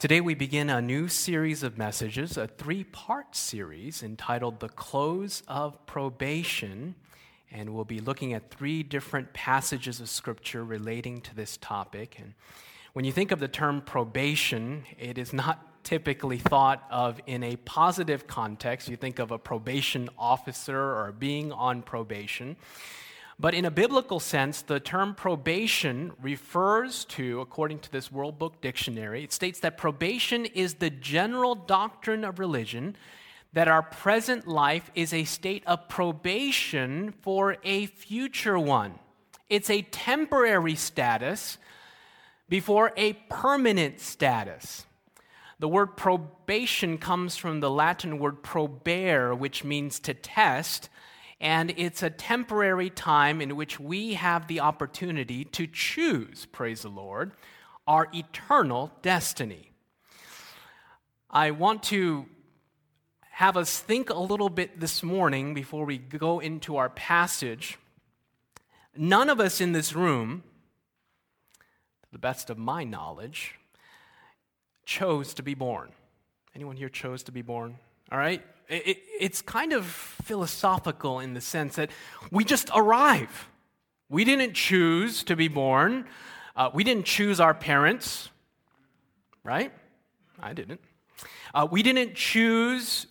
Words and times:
Today, 0.00 0.22
we 0.22 0.32
begin 0.32 0.70
a 0.70 0.80
new 0.80 1.08
series 1.08 1.62
of 1.62 1.76
messages, 1.76 2.38
a 2.38 2.46
three 2.46 2.84
part 2.84 3.36
series 3.36 4.02
entitled 4.02 4.58
The 4.58 4.70
Close 4.70 5.42
of 5.46 5.84
Probation. 5.84 6.94
And 7.52 7.74
we'll 7.74 7.84
be 7.84 8.00
looking 8.00 8.32
at 8.32 8.50
three 8.50 8.82
different 8.82 9.34
passages 9.34 10.00
of 10.00 10.08
Scripture 10.08 10.64
relating 10.64 11.20
to 11.20 11.34
this 11.34 11.58
topic. 11.58 12.16
And 12.18 12.32
when 12.94 13.04
you 13.04 13.12
think 13.12 13.30
of 13.30 13.40
the 13.40 13.48
term 13.48 13.82
probation, 13.82 14.84
it 14.98 15.18
is 15.18 15.34
not 15.34 15.84
typically 15.84 16.38
thought 16.38 16.82
of 16.90 17.20
in 17.26 17.42
a 17.42 17.56
positive 17.56 18.26
context. 18.26 18.88
You 18.88 18.96
think 18.96 19.18
of 19.18 19.30
a 19.30 19.38
probation 19.38 20.08
officer 20.18 20.80
or 20.80 21.12
being 21.12 21.52
on 21.52 21.82
probation. 21.82 22.56
But 23.40 23.54
in 23.54 23.64
a 23.64 23.70
biblical 23.70 24.20
sense, 24.20 24.60
the 24.60 24.80
term 24.80 25.14
probation 25.14 26.12
refers 26.20 27.06
to, 27.06 27.40
according 27.40 27.78
to 27.78 27.90
this 27.90 28.12
World 28.12 28.38
Book 28.38 28.60
Dictionary, 28.60 29.24
it 29.24 29.32
states 29.32 29.60
that 29.60 29.78
probation 29.78 30.44
is 30.44 30.74
the 30.74 30.90
general 30.90 31.54
doctrine 31.54 32.22
of 32.22 32.38
religion 32.38 32.96
that 33.54 33.66
our 33.66 33.82
present 33.82 34.46
life 34.46 34.90
is 34.94 35.14
a 35.14 35.24
state 35.24 35.62
of 35.66 35.88
probation 35.88 37.14
for 37.22 37.56
a 37.64 37.86
future 37.86 38.58
one. 38.58 38.98
It's 39.48 39.70
a 39.70 39.82
temporary 39.82 40.74
status 40.74 41.56
before 42.50 42.92
a 42.94 43.14
permanent 43.30 44.00
status. 44.00 44.84
The 45.58 45.68
word 45.68 45.96
probation 45.96 46.98
comes 46.98 47.38
from 47.38 47.60
the 47.60 47.70
Latin 47.70 48.18
word 48.18 48.42
probare, 48.42 49.36
which 49.36 49.64
means 49.64 49.98
to 50.00 50.12
test 50.12 50.90
and 51.40 51.72
it's 51.76 52.02
a 52.02 52.10
temporary 52.10 52.90
time 52.90 53.40
in 53.40 53.56
which 53.56 53.80
we 53.80 54.14
have 54.14 54.46
the 54.46 54.60
opportunity 54.60 55.44
to 55.44 55.66
choose, 55.66 56.46
praise 56.52 56.82
the 56.82 56.88
Lord, 56.88 57.32
our 57.86 58.08
eternal 58.12 58.92
destiny. 59.00 59.72
I 61.30 61.52
want 61.52 61.82
to 61.84 62.26
have 63.30 63.56
us 63.56 63.78
think 63.78 64.10
a 64.10 64.18
little 64.18 64.50
bit 64.50 64.80
this 64.80 65.02
morning 65.02 65.54
before 65.54 65.86
we 65.86 65.96
go 65.96 66.40
into 66.40 66.76
our 66.76 66.90
passage. 66.90 67.78
None 68.94 69.30
of 69.30 69.40
us 69.40 69.62
in 69.62 69.72
this 69.72 69.94
room, 69.94 70.42
to 72.02 72.08
the 72.12 72.18
best 72.18 72.50
of 72.50 72.58
my 72.58 72.84
knowledge, 72.84 73.54
chose 74.84 75.32
to 75.34 75.42
be 75.42 75.54
born. 75.54 75.92
Anyone 76.54 76.76
here 76.76 76.90
chose 76.90 77.22
to 77.22 77.32
be 77.32 77.40
born? 77.40 77.78
All 78.12 78.18
right? 78.18 78.44
It, 78.70 78.98
it's 79.18 79.42
kind 79.42 79.72
of 79.72 79.84
philosophical 79.84 81.18
in 81.18 81.34
the 81.34 81.40
sense 81.40 81.74
that 81.76 81.90
we 82.30 82.44
just 82.44 82.70
arrive. 82.74 83.48
We 84.08 84.24
didn't 84.24 84.54
choose 84.54 85.24
to 85.24 85.36
be 85.36 85.48
born. 85.48 86.06
Uh, 86.56 86.70
we 86.72 86.84
didn't 86.84 87.04
choose 87.04 87.40
our 87.40 87.54
parents, 87.54 88.30
right? 89.44 89.72
I 90.40 90.52
didn't. 90.52 90.80
Uh, 91.52 91.66
we 91.70 91.82
didn't 91.82 92.14
choose 92.14 93.06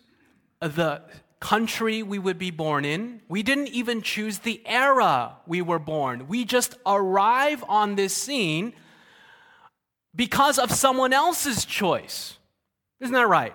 the 0.61 1.01
country 1.39 2.03
we 2.03 2.19
would 2.19 2.37
be 2.37 2.51
born 2.51 2.85
in. 2.85 3.21
We 3.27 3.43
didn't 3.43 3.67
even 3.67 4.01
choose 4.01 4.39
the 4.39 4.61
era 4.65 5.37
we 5.45 5.61
were 5.61 5.79
born. 5.79 6.27
We 6.27 6.45
just 6.45 6.75
arrive 6.85 7.63
on 7.67 7.95
this 7.95 8.15
scene 8.15 8.73
because 10.15 10.57
of 10.59 10.71
someone 10.71 11.13
else's 11.13 11.65
choice. 11.65 12.37
Isn't 12.99 13.13
that 13.13 13.27
right? 13.27 13.53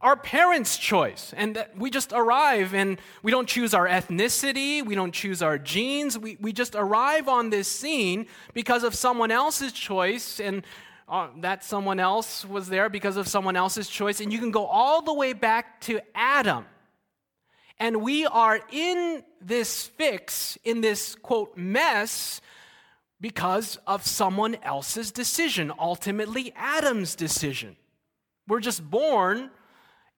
Our 0.00 0.16
parents' 0.16 0.76
choice. 0.76 1.32
And 1.36 1.64
we 1.76 1.90
just 1.90 2.12
arrive 2.12 2.74
and 2.74 3.00
we 3.22 3.30
don't 3.30 3.48
choose 3.48 3.74
our 3.74 3.88
ethnicity, 3.88 4.84
we 4.84 4.94
don't 4.94 5.12
choose 5.12 5.42
our 5.42 5.58
genes. 5.58 6.18
We, 6.18 6.36
we 6.40 6.52
just 6.52 6.74
arrive 6.74 7.28
on 7.28 7.50
this 7.50 7.68
scene 7.68 8.26
because 8.54 8.84
of 8.84 8.94
someone 8.94 9.30
else's 9.30 9.72
choice. 9.72 10.40
And 10.40 10.64
uh, 11.08 11.28
that 11.38 11.62
someone 11.62 12.00
else 12.00 12.44
was 12.44 12.68
there 12.68 12.88
because 12.88 13.16
of 13.16 13.28
someone 13.28 13.56
else's 13.56 13.88
choice. 13.88 14.20
And 14.20 14.32
you 14.32 14.38
can 14.38 14.50
go 14.50 14.66
all 14.66 15.02
the 15.02 15.14
way 15.14 15.32
back 15.32 15.80
to 15.82 16.00
Adam. 16.14 16.66
And 17.78 18.02
we 18.02 18.26
are 18.26 18.60
in 18.72 19.22
this 19.40 19.86
fix, 19.86 20.58
in 20.64 20.80
this 20.80 21.14
quote, 21.14 21.56
mess, 21.56 22.40
because 23.20 23.78
of 23.86 24.06
someone 24.06 24.56
else's 24.62 25.10
decision, 25.10 25.72
ultimately, 25.78 26.52
Adam's 26.56 27.14
decision. 27.14 27.76
We're 28.48 28.60
just 28.60 28.88
born 28.88 29.50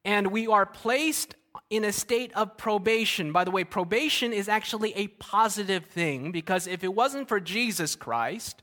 and 0.05 0.27
we 0.27 0.47
are 0.47 0.65
placed 0.65 1.35
in 1.69 1.83
a 1.83 1.91
state 1.91 2.31
of 2.33 2.57
probation. 2.57 3.31
By 3.31 3.43
the 3.43 3.51
way, 3.51 3.63
probation 3.63 4.33
is 4.33 4.49
actually 4.49 4.93
a 4.95 5.07
positive 5.07 5.85
thing 5.85 6.31
because 6.31 6.67
if 6.67 6.83
it 6.83 6.93
wasn't 6.93 7.27
for 7.27 7.39
Jesus 7.39 7.95
Christ, 7.95 8.61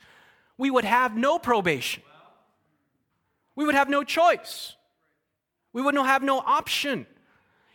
we 0.59 0.71
would 0.71 0.85
have 0.85 1.17
no 1.17 1.39
probation. 1.39 2.03
We 3.55 3.65
would 3.65 3.75
have 3.75 3.89
no 3.89 4.03
choice. 4.03 4.75
We 5.73 5.83
would 5.83 5.95
have 5.95 6.23
no 6.23 6.39
option. 6.39 7.07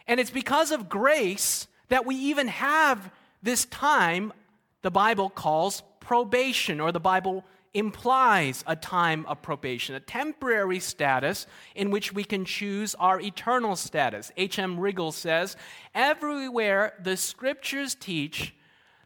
And 0.08 0.20
it's 0.20 0.32
because 0.32 0.72
of 0.72 0.90
grace 0.90 1.68
that 1.90 2.06
we 2.06 2.16
even 2.16 2.48
have 2.48 3.12
this 3.44 3.66
time 3.66 4.34
the 4.82 4.92
Bible 4.92 5.30
calls 5.30 5.84
probation, 6.00 6.80
or 6.80 6.92
the 6.92 7.00
Bible 7.00 7.46
implies 7.74 8.64
a 8.68 8.76
time 8.76 9.26
of 9.28 9.42
probation, 9.42 9.96
a 9.96 10.00
temporary 10.00 10.80
status 10.80 11.48
in 11.76 11.90
which 11.90 12.14
we 12.14 12.24
can 12.24 12.44
choose 12.44 12.96
our 12.96 13.20
eternal 13.22 13.76
status. 13.76 14.32
H.M. 14.36 14.78
Riggle 14.78 15.14
says, 15.14 15.56
Everywhere 15.96 16.94
the 17.02 17.16
scriptures 17.16 17.96
teach 17.96 18.54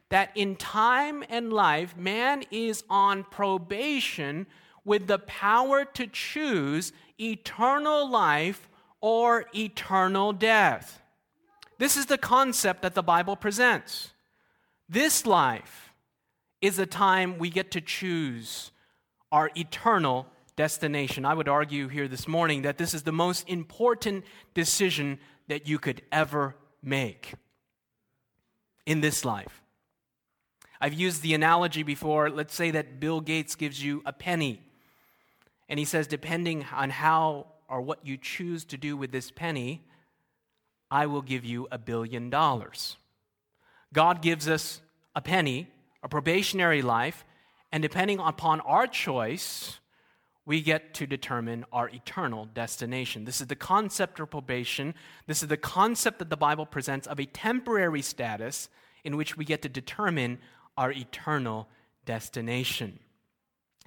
that 0.09 0.31
in 0.35 0.55
time 0.55 1.23
and 1.29 1.51
life, 1.51 1.95
man 1.97 2.43
is 2.51 2.83
on 2.89 3.23
probation 3.23 4.47
with 4.83 5.07
the 5.07 5.19
power 5.19 5.83
to 5.83 6.07
choose 6.07 6.93
eternal 7.19 8.09
life 8.09 8.69
or 9.01 9.45
eternal 9.55 10.31
death. 10.33 11.01
This 11.77 11.97
is 11.97 12.05
the 12.05 12.17
concept 12.17 12.83
that 12.83 12.95
the 12.95 13.03
Bible 13.03 13.35
presents. 13.35 14.11
This 14.87 15.25
life 15.25 15.84
is 16.65 16.79
a 16.79 16.85
time 16.87 17.37
we 17.37 17.51
get 17.51 17.69
to 17.69 17.79
choose 17.79 18.71
our 19.31 19.51
eternal 19.55 20.25
destination. 20.55 21.23
I 21.23 21.35
would 21.35 21.47
argue 21.47 21.89
here 21.89 22.07
this 22.07 22.27
morning 22.27 22.63
that 22.63 22.79
this 22.79 22.95
is 22.95 23.03
the 23.03 23.11
most 23.11 23.47
important 23.47 24.25
decision 24.55 25.19
that 25.47 25.67
you 25.67 25.77
could 25.77 26.01
ever 26.11 26.55
make 26.81 27.33
in 28.87 29.01
this 29.01 29.23
life. 29.23 29.61
I've 30.81 30.95
used 30.95 31.21
the 31.21 31.35
analogy 31.35 31.83
before. 31.83 32.31
Let's 32.31 32.55
say 32.55 32.71
that 32.71 32.99
Bill 32.99 33.21
Gates 33.21 33.53
gives 33.53 33.83
you 33.83 34.01
a 34.03 34.11
penny, 34.11 34.59
and 35.69 35.77
he 35.77 35.85
says, 35.85 36.07
depending 36.07 36.65
on 36.73 36.89
how 36.89 37.45
or 37.69 37.81
what 37.81 38.03
you 38.03 38.17
choose 38.17 38.65
to 38.65 38.77
do 38.77 38.97
with 38.97 39.11
this 39.11 39.29
penny, 39.29 39.83
I 40.89 41.05
will 41.05 41.21
give 41.21 41.45
you 41.45 41.67
a 41.71 41.77
billion 41.77 42.31
dollars. 42.31 42.97
God 43.93 44.23
gives 44.23 44.47
us 44.47 44.81
a 45.15 45.21
penny 45.21 45.67
a 46.05 46.07
probationary 46.07 46.83
life, 46.83 47.25
and 47.71 47.81
depending 47.81 48.19
upon 48.19 48.61
our 48.61 48.85
choice, 48.85 49.79
we 50.45 50.61
get 50.61 50.93
to 50.93 51.07
determine 51.07 51.65
our 51.73 51.89
eternal 51.89 52.45
destination. 52.45 53.25
This 53.25 53.41
is 53.41 53.47
the 53.47 53.55
concept 53.55 54.19
of 54.19 54.29
probation. 54.29 54.93
This 55.25 55.41
is 55.41 55.49
the 55.49 55.57
concept 55.57 56.19
that 56.19 56.29
the 56.29 56.37
Bible 56.37 56.67
presents 56.67 57.07
of 57.07 57.19
a 57.19 57.25
temporary 57.25 58.03
status 58.03 58.69
in 59.03 59.17
which 59.17 59.35
we 59.35 59.45
get 59.45 59.63
to 59.63 59.69
determine 59.69 60.37
our 60.77 60.91
eternal 60.91 61.67
destination. 62.05 62.99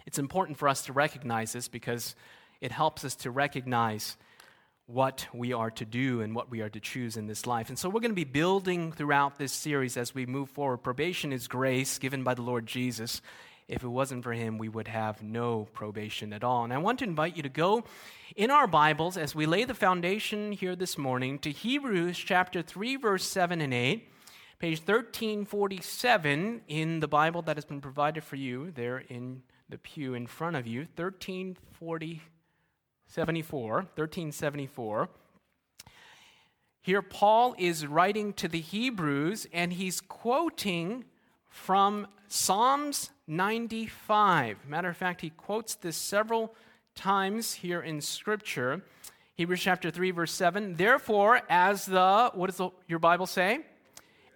It's 0.05 0.19
important 0.19 0.59
for 0.59 0.67
us 0.67 0.83
to 0.87 0.93
recognize 0.93 1.53
this 1.53 1.69
because 1.69 2.17
it 2.61 2.73
helps 2.73 3.05
us 3.05 3.15
to 3.17 3.31
recognize 3.31 4.17
what 4.89 5.29
we 5.35 5.53
are 5.53 5.71
to 5.71 5.85
do 5.85 6.23
and 6.23 6.35
what 6.35 6.51
we 6.51 6.63
are 6.63 6.71
to 6.71 6.81
choose 6.81 7.19
in 7.19 7.27
this 7.27 7.47
life. 7.47 7.69
And 7.69 7.79
so 7.79 7.91
we're 7.91 8.01
going 8.01 8.11
to 8.11 8.15
be 8.15 8.25
building 8.25 8.91
throughout 8.91 9.37
this 9.37 9.53
series 9.53 9.99
as 9.99 10.15
we 10.15 10.25
move 10.25 10.49
forward. 10.49 10.79
Probation 10.79 11.31
is 11.31 11.47
grace 11.47 11.99
given 11.99 12.25
by 12.25 12.33
the 12.33 12.41
Lord 12.41 12.67
Jesus. 12.67 13.21
If 13.69 13.83
it 13.85 13.89
wasn't 13.89 14.25
for 14.25 14.33
him, 14.33 14.57
we 14.57 14.71
would 14.71 14.89
have 14.89 15.23
no 15.23 15.69
probation 15.75 16.33
at 16.33 16.43
all. 16.43 16.65
And 16.65 16.73
I 16.73 16.79
want 16.79 17.01
to 17.01 17.05
invite 17.05 17.37
you 17.37 17.43
to 17.43 17.51
go 17.51 17.85
in 18.35 18.51
our 18.51 18.67
Bibles 18.67 19.19
as 19.19 19.35
we 19.35 19.45
lay 19.45 19.65
the 19.65 19.75
foundation 19.75 20.53
here 20.53 20.75
this 20.75 20.97
morning 20.97 21.39
to 21.41 21.51
Hebrews 21.51 22.17
chapter 22.17 22.63
3, 22.63 22.97
verse 22.97 23.25
7 23.25 23.61
and 23.61 23.75
8, 23.75 24.11
page 24.59 24.79
1347 24.79 26.63
in 26.67 27.01
the 27.01 27.09
Bible 27.09 27.43
that 27.43 27.59
has 27.59 27.67
been 27.67 27.83
provided 27.83 28.25
for 28.25 28.37
you 28.37 28.71
there 28.71 29.05
in 29.11 29.43
the 29.69 29.77
pew 29.77 30.15
in 30.15 30.27
front 30.27 30.57
of 30.57 30.67
you. 30.67 30.87
1347. 30.97 32.38
74, 33.09 33.75
1374. 33.97 35.09
Here, 36.83 37.01
Paul 37.01 37.55
is 37.59 37.87
writing 37.87 38.35
to 38.35 38.49
the 38.49 38.61
Hebrews 38.61 39.47
and 39.51 39.73
he's 39.73 40.03
quoting 40.03 41.05
from 41.49 42.07
Psalms 42.29 43.11
95. 43.27 44.67
Matter 44.67 44.91
of 44.91 44.97
fact, 44.97 45.23
he 45.23 45.31
quotes 45.31 45.75
this 45.75 45.97
several 45.97 46.55
times 46.95 47.55
here 47.55 47.81
in 47.81 48.03
Scripture. 48.03 48.83
Hebrews 49.37 49.63
chapter 49.63 49.91
3, 49.91 50.11
verse 50.11 50.33
7. 50.33 50.77
Therefore, 50.77 51.41
as 51.49 51.87
the, 51.87 52.31
what 52.35 52.49
does 52.49 52.59
the, 52.59 52.69
your 52.89 52.99
Bible 52.99 53.27
say? 53.27 53.61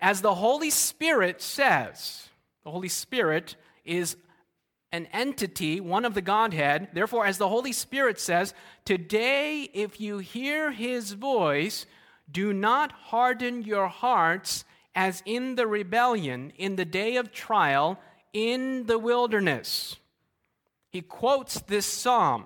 As 0.00 0.22
the 0.22 0.34
Holy 0.34 0.70
Spirit 0.70 1.42
says, 1.42 2.30
the 2.64 2.70
Holy 2.70 2.88
Spirit 2.88 3.54
is 3.84 4.16
an 4.92 5.06
entity, 5.12 5.80
one 5.80 6.04
of 6.04 6.14
the 6.14 6.22
Godhead. 6.22 6.88
Therefore, 6.92 7.26
as 7.26 7.38
the 7.38 7.48
Holy 7.48 7.72
Spirit 7.72 8.20
says, 8.20 8.54
today, 8.84 9.68
if 9.72 10.00
you 10.00 10.18
hear 10.18 10.70
his 10.70 11.12
voice, 11.12 11.86
do 12.30 12.52
not 12.52 12.92
harden 12.92 13.62
your 13.62 13.88
hearts 13.88 14.64
as 14.94 15.22
in 15.24 15.54
the 15.54 15.66
rebellion 15.66 16.52
in 16.56 16.76
the 16.76 16.84
day 16.84 17.16
of 17.16 17.32
trial 17.32 17.98
in 18.32 18.86
the 18.86 18.98
wilderness. 18.98 19.96
He 20.90 21.00
quotes 21.00 21.60
this 21.60 21.86
psalm. 21.86 22.44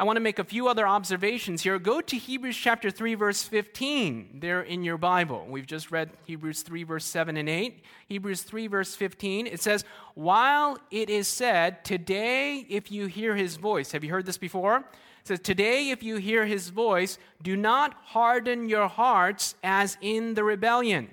I 0.00 0.04
want 0.04 0.16
to 0.16 0.20
make 0.20 0.38
a 0.38 0.44
few 0.44 0.66
other 0.66 0.88
observations 0.88 1.62
here. 1.62 1.78
Go 1.78 2.00
to 2.00 2.16
Hebrews 2.16 2.56
chapter 2.56 2.90
3, 2.90 3.16
verse 3.16 3.42
15, 3.42 4.38
there 4.40 4.62
in 4.62 4.82
your 4.82 4.96
Bible. 4.96 5.44
We've 5.46 5.66
just 5.66 5.90
read 5.90 6.08
Hebrews 6.24 6.62
3, 6.62 6.84
verse 6.84 7.04
7 7.04 7.36
and 7.36 7.50
8. 7.50 7.84
Hebrews 8.08 8.40
3, 8.44 8.66
verse 8.66 8.94
15, 8.96 9.46
it 9.46 9.60
says, 9.60 9.84
While 10.14 10.78
it 10.90 11.10
is 11.10 11.28
said, 11.28 11.84
Today, 11.84 12.64
if 12.70 12.90
you 12.90 13.08
hear 13.08 13.36
his 13.36 13.56
voice, 13.56 13.92
have 13.92 14.02
you 14.02 14.08
heard 14.08 14.24
this 14.24 14.38
before? 14.38 14.78
It 14.78 14.84
says, 15.24 15.40
Today, 15.40 15.90
if 15.90 16.02
you 16.02 16.16
hear 16.16 16.46
his 16.46 16.70
voice, 16.70 17.18
do 17.42 17.54
not 17.54 17.92
harden 18.02 18.70
your 18.70 18.88
hearts 18.88 19.54
as 19.62 19.98
in 20.00 20.32
the 20.32 20.44
rebellion. 20.44 21.10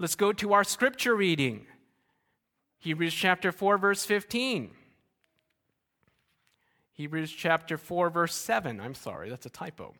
Let's 0.00 0.16
go 0.16 0.32
to 0.32 0.52
our 0.52 0.64
scripture 0.64 1.14
reading. 1.14 1.64
Hebrews 2.80 3.14
chapter 3.14 3.52
4, 3.52 3.78
verse 3.78 4.04
15. 4.04 4.72
Hebrews 6.96 7.30
chapter 7.30 7.76
4, 7.76 8.08
verse 8.08 8.34
7. 8.34 8.80
I'm 8.80 8.94
sorry, 8.94 9.28
that's 9.28 9.44
a 9.44 9.50
typo. 9.50 9.92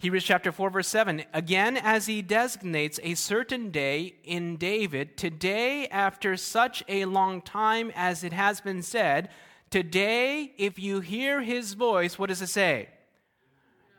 Hebrews 0.00 0.24
chapter 0.24 0.50
4, 0.50 0.70
verse 0.70 0.88
7. 0.88 1.22
Again, 1.32 1.76
as 1.76 2.06
he 2.06 2.22
designates 2.22 2.98
a 3.04 3.14
certain 3.14 3.70
day 3.70 4.16
in 4.24 4.56
David, 4.56 5.16
today, 5.16 5.86
after 5.86 6.36
such 6.36 6.82
a 6.88 7.04
long 7.04 7.40
time 7.40 7.92
as 7.94 8.24
it 8.24 8.32
has 8.32 8.60
been 8.60 8.82
said, 8.82 9.28
today, 9.70 10.52
if 10.58 10.76
you 10.76 10.98
hear 10.98 11.40
his 11.40 11.74
voice, 11.74 12.18
what 12.18 12.30
does 12.30 12.42
it 12.42 12.48
say? 12.48 12.88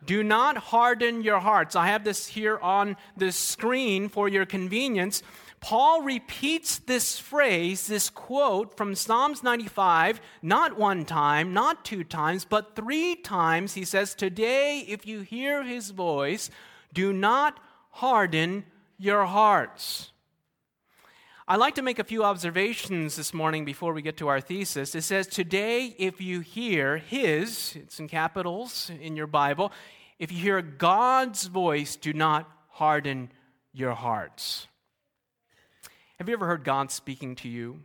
Do 0.04 0.22
not 0.22 0.58
harden 0.58 1.22
your 1.22 1.40
hearts. 1.40 1.74
I 1.74 1.86
have 1.86 2.04
this 2.04 2.26
here 2.26 2.58
on 2.58 2.98
the 3.16 3.32
screen 3.32 4.10
for 4.10 4.28
your 4.28 4.44
convenience. 4.44 5.22
Paul 5.62 6.02
repeats 6.02 6.78
this 6.78 7.20
phrase, 7.20 7.86
this 7.86 8.10
quote 8.10 8.76
from 8.76 8.96
Psalms 8.96 9.44
95, 9.44 10.20
not 10.42 10.76
one 10.76 11.04
time, 11.04 11.54
not 11.54 11.84
two 11.84 12.02
times, 12.02 12.44
but 12.44 12.74
three 12.74 13.14
times. 13.14 13.74
He 13.74 13.84
says, 13.84 14.16
Today, 14.16 14.84
if 14.88 15.06
you 15.06 15.20
hear 15.20 15.62
his 15.62 15.90
voice, 15.90 16.50
do 16.92 17.12
not 17.12 17.60
harden 17.90 18.64
your 18.98 19.24
hearts. 19.24 20.10
I'd 21.46 21.60
like 21.60 21.76
to 21.76 21.82
make 21.82 22.00
a 22.00 22.04
few 22.04 22.24
observations 22.24 23.14
this 23.14 23.32
morning 23.32 23.64
before 23.64 23.92
we 23.92 24.02
get 24.02 24.16
to 24.16 24.26
our 24.26 24.40
thesis. 24.40 24.96
It 24.96 25.02
says, 25.02 25.28
Today, 25.28 25.94
if 25.96 26.20
you 26.20 26.40
hear 26.40 26.96
his, 26.96 27.76
it's 27.76 28.00
in 28.00 28.08
capitals 28.08 28.90
in 29.00 29.14
your 29.14 29.28
Bible, 29.28 29.70
if 30.18 30.32
you 30.32 30.38
hear 30.38 30.60
God's 30.60 31.46
voice, 31.46 31.94
do 31.94 32.12
not 32.12 32.50
harden 32.68 33.30
your 33.72 33.92
hearts. 33.92 34.66
Have 36.22 36.28
you 36.28 36.36
ever 36.36 36.46
heard 36.46 36.62
God 36.62 36.92
speaking 36.92 37.34
to 37.34 37.48
you? 37.48 37.80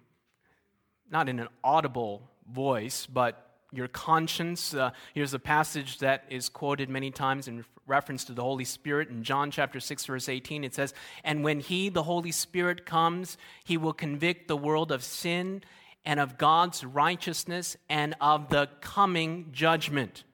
Not 1.10 1.28
in 1.28 1.39
an 1.39 1.48
audible 1.63 2.30
voice, 2.48 3.07
but 3.07 3.50
your 3.74 3.88
conscience. 3.88 4.75
Uh, 4.75 4.92
here's 5.16 5.34
a 5.34 5.39
passage 5.39 5.98
that 5.98 6.24
is 6.30 6.48
quoted 6.48 6.88
many 6.88 7.10
times 7.10 7.48
in 7.48 7.66
reference 7.88 8.25
to 8.25 8.34
the 8.34 8.44
Holy 8.44 8.63
Spirit. 8.63 9.10
In 9.10 9.24
John 9.24 9.50
chapter 9.50 9.80
6, 9.80 10.06
verse 10.06 10.30
18, 10.30 10.63
it 10.63 10.75
says, 10.75 10.94
And 11.24 11.44
when 11.44 11.62
He, 11.62 11.89
the 11.89 12.04
Holy 12.04 12.31
Spirit, 12.31 12.86
comes, 12.86 13.39
He 13.63 13.75
will 13.75 13.92
convict 13.92 14.48
the 14.48 14.56
world 14.56 14.92
of 14.92 15.04
sin 15.04 15.63
and 16.06 16.19
of 16.19 16.38
God's 16.38 16.83
righteousness 16.83 17.75
and 17.90 18.13
of 18.22 18.50
the 18.50 18.69
coming 18.81 19.48
judgment. 19.51 20.25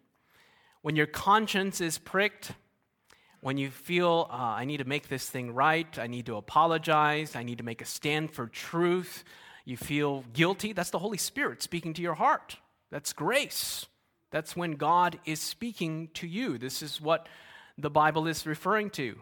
When 0.81 0.97
your 0.97 1.07
conscience 1.07 1.79
is 1.79 1.99
pricked, 1.99 2.51
when 3.43 3.57
you 3.57 3.69
feel, 3.69 4.29
uh, 4.31 4.35
I 4.35 4.63
need 4.63 4.77
to 4.77 4.85
make 4.85 5.09
this 5.09 5.29
thing 5.29 5.53
right, 5.53 5.99
I 5.99 6.07
need 6.07 6.27
to 6.27 6.37
apologize, 6.37 7.35
I 7.35 7.43
need 7.43 7.57
to 7.57 7.63
make 7.65 7.81
a 7.81 7.85
stand 7.85 8.31
for 8.31 8.47
truth, 8.47 9.25
you 9.65 9.75
feel 9.75 10.23
guilty, 10.31 10.71
that's 10.71 10.91
the 10.91 10.99
Holy 10.99 11.17
Spirit 11.17 11.61
speaking 11.61 11.93
to 11.95 12.01
your 12.01 12.13
heart. 12.13 12.55
That's 12.89 13.11
grace. 13.11 13.85
That's 14.31 14.55
when 14.55 14.73
God 14.75 15.19
is 15.25 15.41
speaking 15.41 16.07
to 16.13 16.25
you. 16.25 16.57
This 16.57 16.81
is 16.81 17.01
what 17.01 17.27
the 17.77 17.89
Bible 17.89 18.27
is 18.27 18.45
referring 18.45 18.89
to. 18.91 19.17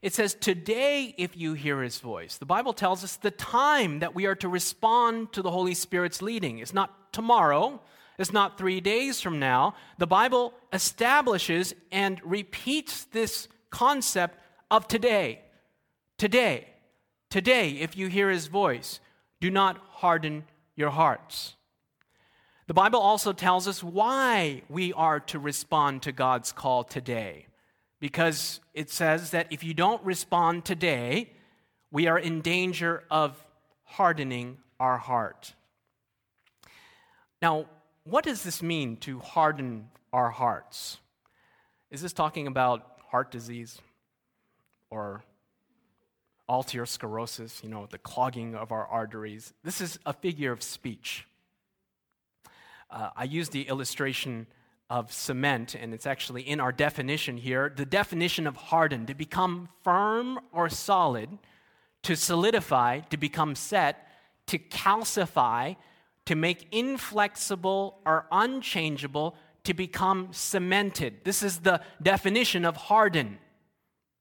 It 0.00 0.14
says, 0.14 0.32
Today, 0.32 1.14
if 1.18 1.36
you 1.36 1.52
hear 1.52 1.82
his 1.82 1.98
voice. 1.98 2.38
The 2.38 2.46
Bible 2.46 2.72
tells 2.72 3.04
us 3.04 3.16
the 3.16 3.30
time 3.30 3.98
that 3.98 4.14
we 4.14 4.24
are 4.24 4.36
to 4.36 4.48
respond 4.48 5.34
to 5.34 5.42
the 5.42 5.50
Holy 5.50 5.74
Spirit's 5.74 6.22
leading. 6.22 6.60
It's 6.60 6.72
not 6.72 7.12
tomorrow, 7.12 7.82
it's 8.20 8.34
not 8.34 8.58
three 8.58 8.82
days 8.82 9.22
from 9.22 9.38
now. 9.38 9.74
The 9.96 10.06
Bible 10.06 10.52
establishes 10.74 11.74
and 11.90 12.20
repeats 12.22 13.04
this 13.04 13.48
concept 13.70 14.38
of 14.70 14.86
today. 14.86 15.40
Today. 16.18 16.68
Today, 17.30 17.70
if 17.70 17.96
you 17.96 18.08
hear 18.08 18.28
his 18.28 18.48
voice, 18.48 19.00
do 19.40 19.50
not 19.50 19.78
harden 19.88 20.44
your 20.76 20.90
hearts. 20.90 21.56
The 22.66 22.74
Bible 22.74 23.00
also 23.00 23.32
tells 23.32 23.66
us 23.66 23.82
why 23.82 24.64
we 24.68 24.92
are 24.92 25.20
to 25.20 25.38
respond 25.38 26.02
to 26.02 26.12
God's 26.12 26.52
call 26.52 26.84
today. 26.84 27.46
Because 28.00 28.60
it 28.74 28.90
says 28.90 29.30
that 29.30 29.46
if 29.48 29.64
you 29.64 29.72
don't 29.72 30.04
respond 30.04 30.66
today, 30.66 31.32
we 31.90 32.06
are 32.06 32.18
in 32.18 32.42
danger 32.42 33.02
of 33.10 33.42
hardening 33.84 34.58
our 34.78 34.98
heart. 34.98 35.54
Now, 37.40 37.64
what 38.04 38.24
does 38.24 38.42
this 38.42 38.62
mean 38.62 38.96
to 38.98 39.18
harden 39.18 39.88
our 40.12 40.30
hearts? 40.30 40.98
Is 41.90 42.02
this 42.02 42.12
talking 42.12 42.46
about 42.46 42.98
heart 43.10 43.30
disease 43.30 43.80
or 44.90 45.22
arteriosclerosis, 46.48 47.62
you 47.62 47.68
know, 47.68 47.86
the 47.90 47.98
clogging 47.98 48.54
of 48.54 48.72
our 48.72 48.86
arteries? 48.86 49.52
This 49.62 49.80
is 49.80 49.98
a 50.06 50.12
figure 50.12 50.52
of 50.52 50.62
speech. 50.62 51.26
Uh, 52.90 53.10
I 53.16 53.24
use 53.24 53.50
the 53.50 53.62
illustration 53.62 54.46
of 54.88 55.12
cement, 55.12 55.76
and 55.76 55.94
it's 55.94 56.06
actually 56.06 56.42
in 56.42 56.58
our 56.58 56.72
definition 56.72 57.36
here. 57.36 57.72
The 57.74 57.86
definition 57.86 58.46
of 58.48 58.56
harden, 58.56 59.06
to 59.06 59.14
become 59.14 59.68
firm 59.84 60.40
or 60.52 60.68
solid, 60.68 61.38
to 62.02 62.16
solidify, 62.16 63.00
to 63.10 63.16
become 63.16 63.54
set, 63.54 64.08
to 64.46 64.58
calcify, 64.58 65.76
to 66.26 66.34
make 66.34 66.68
inflexible 66.72 67.98
or 68.04 68.26
unchangeable, 68.30 69.34
to 69.64 69.74
become 69.74 70.28
cemented. 70.32 71.20
This 71.24 71.42
is 71.42 71.58
the 71.60 71.80
definition 72.02 72.64
of 72.64 72.76
harden. 72.76 73.38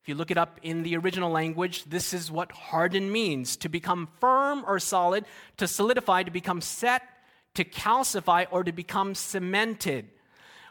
If 0.01 0.09
you 0.09 0.15
look 0.15 0.31
it 0.31 0.37
up 0.37 0.59
in 0.63 0.83
the 0.83 0.95
original 0.97 1.31
language, 1.31 1.83
this 1.85 2.13
is 2.13 2.31
what 2.31 2.51
harden 2.51 3.11
means 3.11 3.57
to 3.57 3.69
become 3.69 4.07
firm 4.19 4.63
or 4.65 4.79
solid, 4.79 5.25
to 5.57 5.67
solidify, 5.67 6.23
to 6.23 6.31
become 6.31 6.61
set, 6.61 7.03
to 7.55 7.63
calcify, 7.63 8.47
or 8.51 8.63
to 8.63 8.71
become 8.71 9.13
cemented. 9.15 10.09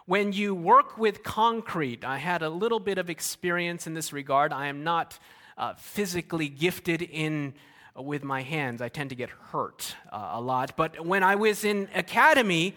When 0.06 0.32
you 0.32 0.54
work 0.54 0.96
with 0.96 1.22
concrete, 1.22 2.04
I 2.04 2.16
had 2.16 2.42
a 2.42 2.48
little 2.48 2.80
bit 2.80 2.96
of 2.96 3.10
experience 3.10 3.86
in 3.86 3.92
this 3.92 4.12
regard. 4.12 4.52
I 4.52 4.68
am 4.68 4.82
not 4.82 5.18
uh, 5.58 5.74
physically 5.74 6.48
gifted 6.48 7.02
in 7.02 7.52
with 7.98 8.24
my 8.24 8.42
hands. 8.42 8.80
I 8.80 8.88
tend 8.88 9.10
to 9.10 9.16
get 9.16 9.30
hurt 9.30 9.94
uh, 10.12 10.30
a 10.32 10.40
lot. 10.40 10.76
But 10.76 11.04
when 11.04 11.22
I 11.22 11.34
was 11.34 11.64
in 11.64 11.88
academy, 11.94 12.74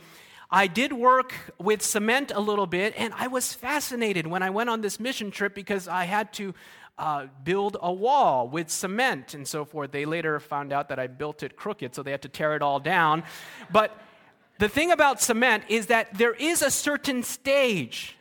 I 0.49 0.67
did 0.67 0.91
work 0.91 1.33
with 1.59 1.81
cement 1.81 2.31
a 2.35 2.39
little 2.39 2.67
bit, 2.67 2.93
and 2.97 3.13
I 3.15 3.27
was 3.27 3.53
fascinated 3.53 4.27
when 4.27 4.43
I 4.43 4.49
went 4.49 4.69
on 4.69 4.81
this 4.81 4.99
mission 4.99 5.31
trip 5.31 5.55
because 5.55 5.87
I 5.87 6.03
had 6.03 6.33
to 6.33 6.53
uh, 6.97 7.27
build 7.43 7.77
a 7.81 7.91
wall 7.91 8.47
with 8.47 8.69
cement 8.69 9.33
and 9.33 9.47
so 9.47 9.65
forth. 9.65 9.91
They 9.91 10.05
later 10.05 10.39
found 10.39 10.73
out 10.73 10.89
that 10.89 10.99
I 10.99 11.07
built 11.07 11.41
it 11.41 11.55
crooked, 11.55 11.95
so 11.95 12.03
they 12.03 12.11
had 12.11 12.21
to 12.23 12.29
tear 12.29 12.55
it 12.55 12.61
all 12.61 12.79
down. 12.79 13.23
But 13.71 13.97
the 14.59 14.69
thing 14.69 14.91
about 14.91 15.21
cement 15.21 15.63
is 15.69 15.87
that 15.87 16.13
there 16.17 16.33
is 16.33 16.61
a 16.61 16.69
certain 16.69 17.23
stage 17.23 18.17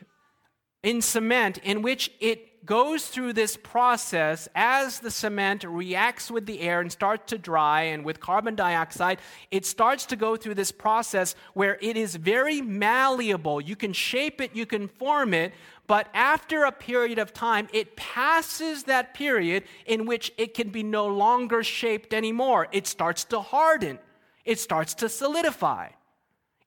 in 0.83 1.01
cement 1.01 1.59
in 1.59 1.81
which 1.81 2.11
it 2.19 2.50
goes 2.71 3.07
through 3.07 3.33
this 3.33 3.57
process 3.57 4.47
as 4.55 4.99
the 4.99 5.11
cement 5.11 5.65
reacts 5.65 6.31
with 6.31 6.45
the 6.45 6.61
air 6.61 6.79
and 6.79 6.89
starts 6.89 7.29
to 7.29 7.37
dry 7.37 7.81
and 7.81 8.05
with 8.05 8.21
carbon 8.21 8.55
dioxide, 8.55 9.19
it 9.51 9.65
starts 9.65 10.05
to 10.05 10.15
go 10.15 10.37
through 10.37 10.55
this 10.55 10.71
process 10.71 11.35
where 11.53 11.77
it 11.81 11.97
is 11.97 12.15
very 12.15 12.61
malleable. 12.61 13.59
You 13.59 13.75
can 13.75 13.91
shape 13.91 14.39
it, 14.39 14.55
you 14.55 14.65
can 14.65 14.87
form 14.87 15.33
it, 15.33 15.51
but 15.85 16.07
after 16.13 16.63
a 16.63 16.71
period 16.71 17.19
of 17.19 17.33
time, 17.33 17.67
it 17.73 17.97
passes 17.97 18.83
that 18.83 19.13
period 19.13 19.65
in 19.85 20.05
which 20.05 20.31
it 20.37 20.53
can 20.53 20.69
be 20.69 20.81
no 20.81 21.07
longer 21.07 21.63
shaped 21.63 22.13
anymore. 22.13 22.69
It 22.71 22.87
starts 22.87 23.25
to 23.25 23.41
harden, 23.41 23.99
it 24.45 24.59
starts 24.59 24.93
to 24.93 25.09
solidify. 25.09 25.89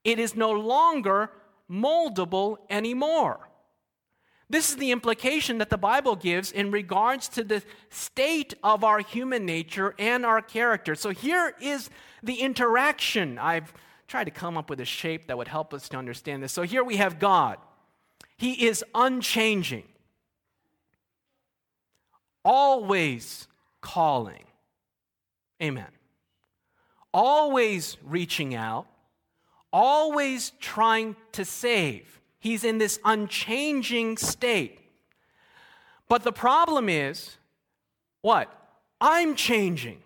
It 0.04 0.18
is 0.18 0.36
no 0.36 0.50
longer 0.50 1.30
moldable 1.70 2.58
anymore. 2.68 3.48
This 4.50 4.70
is 4.70 4.76
the 4.76 4.90
implication 4.90 5.58
that 5.58 5.70
the 5.70 5.78
Bible 5.78 6.16
gives 6.16 6.52
in 6.52 6.70
regards 6.70 7.28
to 7.30 7.42
the 7.42 7.62
state 7.88 8.54
of 8.62 8.84
our 8.84 8.98
human 8.98 9.46
nature 9.46 9.94
and 9.98 10.26
our 10.26 10.42
character. 10.42 10.94
So 10.94 11.10
here 11.10 11.54
is 11.60 11.88
the 12.22 12.34
interaction. 12.34 13.38
I've 13.38 13.72
tried 14.06 14.24
to 14.24 14.30
come 14.30 14.56
up 14.56 14.68
with 14.68 14.80
a 14.80 14.84
shape 14.84 15.26
that 15.26 15.38
would 15.38 15.48
help 15.48 15.72
us 15.72 15.88
to 15.88 15.96
understand 15.96 16.42
this. 16.42 16.52
So 16.52 16.62
here 16.62 16.84
we 16.84 16.96
have 16.96 17.18
God. 17.18 17.58
He 18.36 18.66
is 18.66 18.84
unchanging, 18.94 19.84
always 22.44 23.48
calling. 23.80 24.44
Amen. 25.62 25.86
Always 27.12 27.96
reaching 28.04 28.54
out, 28.54 28.86
always 29.72 30.52
trying 30.60 31.16
to 31.32 31.44
save. 31.44 32.13
He's 32.44 32.62
in 32.62 32.76
this 32.76 33.00
unchanging 33.06 34.18
state. 34.18 34.78
But 36.10 36.24
the 36.24 36.30
problem 36.30 36.90
is 36.90 37.38
what? 38.20 38.52
I'm 39.00 39.34
changing. 39.34 40.02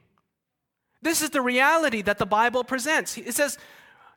This 1.02 1.20
is 1.20 1.30
the 1.30 1.42
reality 1.42 2.00
that 2.02 2.18
the 2.18 2.26
Bible 2.26 2.62
presents. 2.62 3.18
It 3.18 3.34
says, 3.34 3.58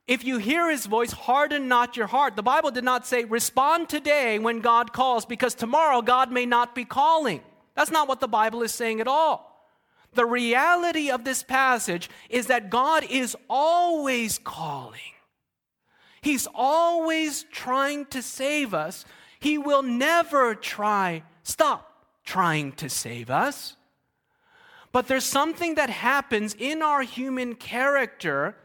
if 0.06 0.24
you 0.24 0.38
hear 0.38 0.70
his 0.70 0.86
voice, 0.86 1.12
harden 1.12 1.68
not 1.68 1.98
your 1.98 2.06
heart. 2.06 2.36
The 2.36 2.44
Bible 2.44 2.70
did 2.70 2.84
not 2.84 3.08
say, 3.08 3.24
respond 3.24 3.90
today 3.90 4.38
when 4.38 4.60
God 4.60 4.94
calls, 4.94 5.26
because 5.26 5.56
tomorrow 5.56 6.04
God 6.04 6.32
may 6.32 6.46
not 6.46 6.76
be 6.76 6.86
calling. 6.86 7.42
That's 7.74 7.90
not 7.90 8.08
what 8.08 8.20
the 8.20 8.28
Bible 8.28 8.62
is 8.62 8.72
saying 8.72 9.02
at 9.02 9.08
all. 9.08 9.68
The 10.14 10.28
reality 10.28 11.10
of 11.10 11.24
this 11.24 11.42
passage 11.42 12.08
is 12.30 12.46
that 12.48 12.70
God 12.70 13.04
is 13.10 13.36
always 13.50 14.38
calling. 14.38 15.00
He's 16.22 16.48
always 16.54 17.44
trying 17.52 18.06
to 18.08 18.22
save 18.22 18.74
us. 18.74 19.06
He 19.40 19.58
will 19.58 19.82
never 19.82 20.54
try, 20.54 21.24
stop 21.44 22.06
trying 22.24 22.74
to 22.74 22.90
save 22.90 23.30
us. 23.30 23.76
But 24.92 25.08
there's 25.08 25.26
something 25.26 25.76
that 25.76 25.90
happens 25.90 26.56
in 26.58 26.82
our 26.82 27.02
human 27.02 27.56
character 27.56 28.56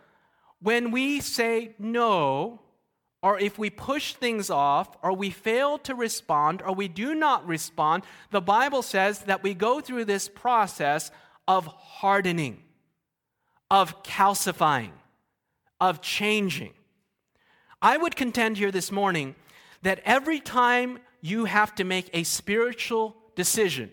when 0.61 0.91
we 0.91 1.21
say 1.21 1.75
no, 1.79 2.61
or 3.23 3.39
if 3.39 3.59
we 3.59 3.71
push 3.71 4.15
things 4.15 4.51
off, 4.51 4.97
or 5.03 5.13
we 5.13 5.31
fail 5.31 5.79
to 5.79 5.95
respond, 5.95 6.63
or 6.63 6.75
we 6.75 6.89
do 6.89 7.15
not 7.15 7.47
respond. 7.47 8.03
The 8.31 8.41
Bible 8.41 8.83
says 8.83 9.21
that 9.21 9.43
we 9.43 9.55
go 9.55 9.81
through 9.81 10.05
this 10.05 10.29
process 10.29 11.11
of 11.49 11.67
hardening, 11.67 12.63
of 13.71 14.03
calcifying, 14.03 14.93
of 15.81 16.03
changing. 16.03 16.73
I 17.83 17.97
would 17.97 18.17
contend 18.17 18.57
here 18.57 18.73
this 18.73 18.91
morning 18.91 19.35
that 19.83 20.01
every 20.05 20.41
time 20.41 20.99
you 21.21 21.45
have 21.45 21.75
to 21.77 21.85
make 21.85 22.11
a 22.13 22.23
spiritual 22.23 23.17
decision, 23.35 23.91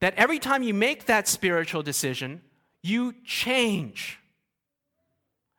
that 0.00 0.14
every 0.16 0.38
time 0.38 0.62
you 0.62 0.74
make 0.74 1.06
that 1.06 1.28
spiritual 1.28 1.82
decision, 1.82 2.42
you 2.82 3.14
change. 3.24 4.18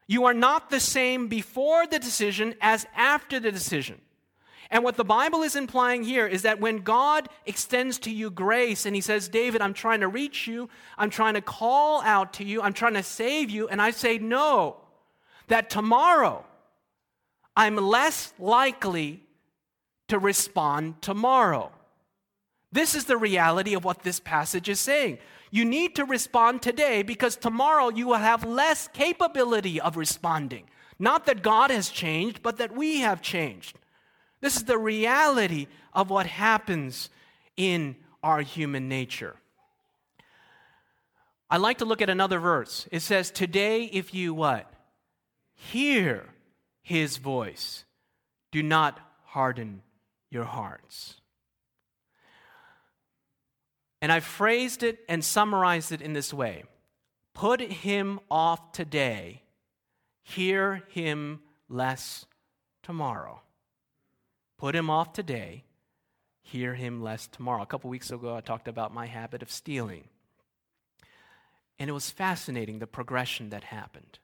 You 0.07 0.25
are 0.25 0.33
not 0.33 0.69
the 0.69 0.79
same 0.79 1.27
before 1.27 1.87
the 1.87 1.99
decision 1.99 2.55
as 2.61 2.85
after 2.95 3.39
the 3.39 3.51
decision. 3.51 4.01
And 4.69 4.83
what 4.83 4.97
the 4.97 5.03
Bible 5.03 5.43
is 5.43 5.55
implying 5.55 6.03
here 6.03 6.27
is 6.27 6.41
that 6.41 6.59
when 6.59 6.79
God 6.79 7.29
extends 7.45 7.99
to 7.99 8.11
you 8.11 8.29
grace 8.29 8.85
and 8.85 8.95
He 8.95 9.01
says, 9.01 9.27
David, 9.27 9.61
I'm 9.61 9.73
trying 9.73 10.01
to 10.01 10.07
reach 10.07 10.47
you, 10.47 10.69
I'm 10.97 11.09
trying 11.09 11.35
to 11.35 11.41
call 11.41 12.01
out 12.01 12.33
to 12.33 12.43
you, 12.43 12.61
I'm 12.61 12.73
trying 12.73 12.95
to 12.95 13.03
save 13.03 13.49
you, 13.49 13.67
and 13.67 13.81
I 13.81 13.91
say 13.91 14.17
no, 14.17 14.77
that 15.47 15.69
tomorrow 15.69 16.45
I'm 17.55 17.75
less 17.75 18.33
likely 18.37 19.23
to 20.07 20.19
respond 20.19 21.01
tomorrow. 21.01 21.71
This 22.71 22.95
is 22.95 23.05
the 23.05 23.17
reality 23.17 23.73
of 23.73 23.85
what 23.85 24.03
this 24.03 24.19
passage 24.19 24.67
is 24.67 24.79
saying. 24.79 25.19
You 25.51 25.63
need 25.63 25.95
to 25.95 26.03
respond 26.03 26.61
today 26.61 27.01
because 27.01 27.37
tomorrow 27.37 27.89
you 27.89 28.07
will 28.07 28.15
have 28.15 28.43
less 28.43 28.89
capability 28.89 29.79
of 29.79 29.95
responding. 29.95 30.65
Not 30.99 31.25
that 31.25 31.41
God 31.41 31.71
has 31.71 31.89
changed, 31.89 32.41
but 32.43 32.57
that 32.57 32.75
we 32.75 32.99
have 32.99 33.21
changed. 33.21 33.79
This 34.41 34.57
is 34.57 34.65
the 34.65 34.77
reality 34.77 35.67
of 35.93 36.09
what 36.09 36.25
happens 36.25 37.09
in 37.55 37.95
our 38.21 38.41
human 38.41 38.89
nature. 38.89 39.37
I 41.49 41.57
like 41.57 41.77
to 41.77 41.85
look 41.85 42.01
at 42.01 42.09
another 42.09 42.39
verse. 42.39 42.87
It 42.91 43.01
says, 43.01 43.31
Today, 43.31 43.85
if 43.85 44.13
you 44.13 44.33
what? 44.33 44.71
Hear 45.53 46.25
his 46.85 47.17
voice, 47.17 47.83
do 48.51 48.61
not 48.61 48.99
harden 49.23 49.81
your 50.29 50.43
hearts. 50.43 51.15
And 54.03 54.11
I 54.11 54.19
phrased 54.19 54.83
it 54.83 54.99
and 55.09 55.25
summarized 55.25 55.91
it 55.91 55.99
in 55.99 56.13
this 56.13 56.31
way 56.31 56.65
Put 57.33 57.59
him 57.59 58.19
off 58.29 58.71
today, 58.71 59.41
hear 60.21 60.83
him 60.89 61.39
less 61.67 62.27
tomorrow. 62.83 63.41
Put 64.59 64.75
him 64.75 64.91
off 64.91 65.11
today, 65.11 65.63
hear 66.43 66.75
him 66.75 67.01
less 67.01 67.25
tomorrow. 67.25 67.63
A 67.63 67.65
couple 67.65 67.89
weeks 67.89 68.11
ago, 68.11 68.35
I 68.35 68.41
talked 68.41 68.67
about 68.67 68.93
my 68.93 69.07
habit 69.07 69.41
of 69.41 69.51
stealing. 69.51 70.03
And 71.79 71.89
it 71.89 71.93
was 71.93 72.11
fascinating 72.11 72.77
the 72.77 72.85
progression 72.85 73.49
that 73.49 73.63
happened. 73.63 74.19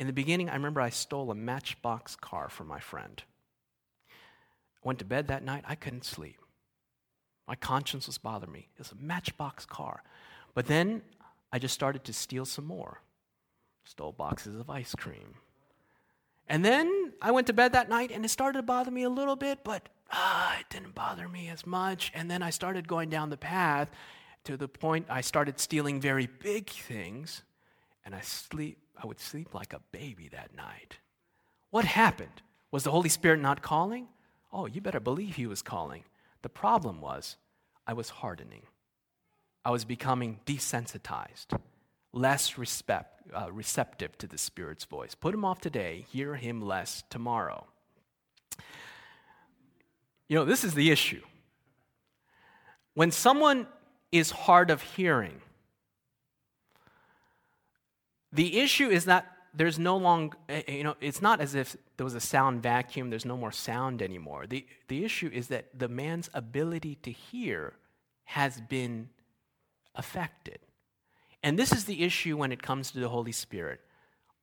In 0.00 0.08
the 0.08 0.12
beginning, 0.12 0.48
I 0.48 0.54
remember 0.54 0.80
I 0.80 0.90
stole 0.90 1.30
a 1.30 1.34
matchbox 1.34 2.16
car 2.16 2.48
from 2.48 2.66
my 2.66 2.80
friend. 2.80 3.22
I 4.08 4.82
went 4.82 4.98
to 5.00 5.04
bed 5.04 5.28
that 5.28 5.44
night, 5.44 5.62
I 5.68 5.76
couldn't 5.76 6.04
sleep. 6.04 6.38
My 7.46 7.54
conscience 7.54 8.06
was 8.06 8.18
bothering 8.18 8.50
me. 8.50 8.68
It 8.74 8.78
was 8.78 8.92
a 8.92 8.96
matchbox 8.96 9.66
car. 9.66 10.02
But 10.54 10.66
then 10.66 11.02
I 11.52 11.58
just 11.58 11.74
started 11.74 12.02
to 12.04 12.12
steal 12.12 12.46
some 12.46 12.64
more. 12.64 13.02
Stole 13.84 14.12
boxes 14.12 14.58
of 14.58 14.70
ice 14.70 14.94
cream, 14.94 15.34
and 16.50 16.64
then 16.64 17.12
I 17.22 17.30
went 17.30 17.46
to 17.46 17.52
bed 17.52 17.72
that 17.74 17.88
night 17.88 18.10
and 18.10 18.24
it 18.24 18.28
started 18.28 18.58
to 18.58 18.62
bother 18.62 18.90
me 18.90 19.04
a 19.04 19.08
little 19.08 19.36
bit, 19.36 19.60
but 19.62 19.88
ah, 20.10 20.58
it 20.58 20.66
didn't 20.68 20.96
bother 20.96 21.28
me 21.28 21.48
as 21.48 21.64
much. 21.64 22.10
And 22.12 22.28
then 22.28 22.42
I 22.42 22.50
started 22.50 22.88
going 22.88 23.08
down 23.08 23.30
the 23.30 23.36
path 23.36 23.88
to 24.44 24.56
the 24.56 24.66
point 24.66 25.06
I 25.08 25.20
started 25.20 25.60
stealing 25.60 26.00
very 26.00 26.26
big 26.26 26.68
things, 26.68 27.42
and 28.04 28.14
I 28.14 28.20
sleep 28.20 28.78
I 29.02 29.06
would 29.06 29.20
sleep 29.20 29.54
like 29.54 29.72
a 29.72 29.80
baby 29.92 30.28
that 30.28 30.54
night. 30.54 30.98
What 31.70 31.86
happened? 31.86 32.42
Was 32.70 32.84
the 32.84 32.90
Holy 32.90 33.08
Spirit 33.08 33.40
not 33.40 33.62
calling? 33.62 34.08
Oh, 34.52 34.66
you 34.66 34.82
better 34.82 35.00
believe 35.00 35.36
he 35.36 35.46
was 35.46 35.62
calling. 35.62 36.04
The 36.42 36.50
problem 36.50 37.00
was 37.00 37.36
I 37.86 37.94
was 37.94 38.10
hardening. 38.10 38.62
I 39.64 39.70
was 39.70 39.86
becoming 39.86 40.40
desensitized 40.44 41.58
less 42.12 42.58
respect, 42.58 43.22
uh, 43.32 43.50
receptive 43.52 44.16
to 44.18 44.26
the 44.26 44.38
Spirit's 44.38 44.84
voice. 44.84 45.14
Put 45.14 45.34
him 45.34 45.44
off 45.44 45.60
today, 45.60 46.06
hear 46.10 46.34
him 46.34 46.60
less 46.60 47.02
tomorrow. 47.10 47.66
You 50.28 50.36
know, 50.36 50.44
this 50.44 50.64
is 50.64 50.74
the 50.74 50.90
issue. 50.90 51.22
When 52.94 53.10
someone 53.10 53.66
is 54.12 54.30
hard 54.30 54.70
of 54.70 54.82
hearing, 54.82 55.40
the 58.32 58.60
issue 58.60 58.88
is 58.88 59.06
that 59.06 59.36
there's 59.52 59.78
no 59.78 59.96
longer, 59.96 60.36
eh, 60.48 60.62
eh, 60.66 60.72
you 60.76 60.84
know, 60.84 60.94
it's 61.00 61.20
not 61.20 61.40
as 61.40 61.54
if 61.54 61.76
there 61.96 62.04
was 62.04 62.14
a 62.14 62.20
sound 62.20 62.62
vacuum, 62.62 63.10
there's 63.10 63.24
no 63.24 63.36
more 63.36 63.52
sound 63.52 64.00
anymore. 64.00 64.46
The, 64.46 64.66
the 64.88 65.04
issue 65.04 65.30
is 65.32 65.48
that 65.48 65.78
the 65.78 65.88
man's 65.88 66.30
ability 66.34 66.96
to 67.02 67.10
hear 67.10 67.74
has 68.24 68.60
been 68.60 69.08
affected. 69.94 70.60
And 71.42 71.58
this 71.58 71.72
is 71.72 71.84
the 71.84 72.02
issue 72.04 72.36
when 72.36 72.52
it 72.52 72.62
comes 72.62 72.92
to 72.92 73.00
the 73.00 73.08
Holy 73.08 73.32
Spirit. 73.32 73.80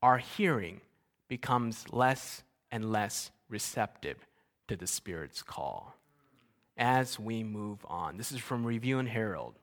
Our 0.01 0.17
hearing 0.17 0.82
becomes 1.27 1.86
less 1.91 2.44
and 2.72 2.91
less 2.91 3.32
receptive 3.50 4.17
to 4.67 4.75
the 4.75 4.88
Spirit's 4.88 5.41
call 5.41 5.96
as 6.77 7.20
we 7.20 7.44
move 7.44 7.79
on. 7.88 8.17
This 8.17 8.32
is 8.32 8.39
from 8.39 8.65
Review 8.65 9.00
and 9.00 9.08
Herald, 9.08 9.56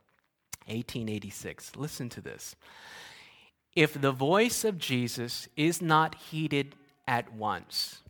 1886. 0.67 1.77
Listen 1.77 2.09
to 2.09 2.21
this. 2.21 2.57
If 3.75 4.01
the 4.01 4.13
voice 4.13 4.65
of 4.65 4.79
Jesus 4.79 5.49
is 5.57 5.83
not 5.83 6.15
heeded 6.15 6.77
at 7.09 7.33
once, 7.35 8.03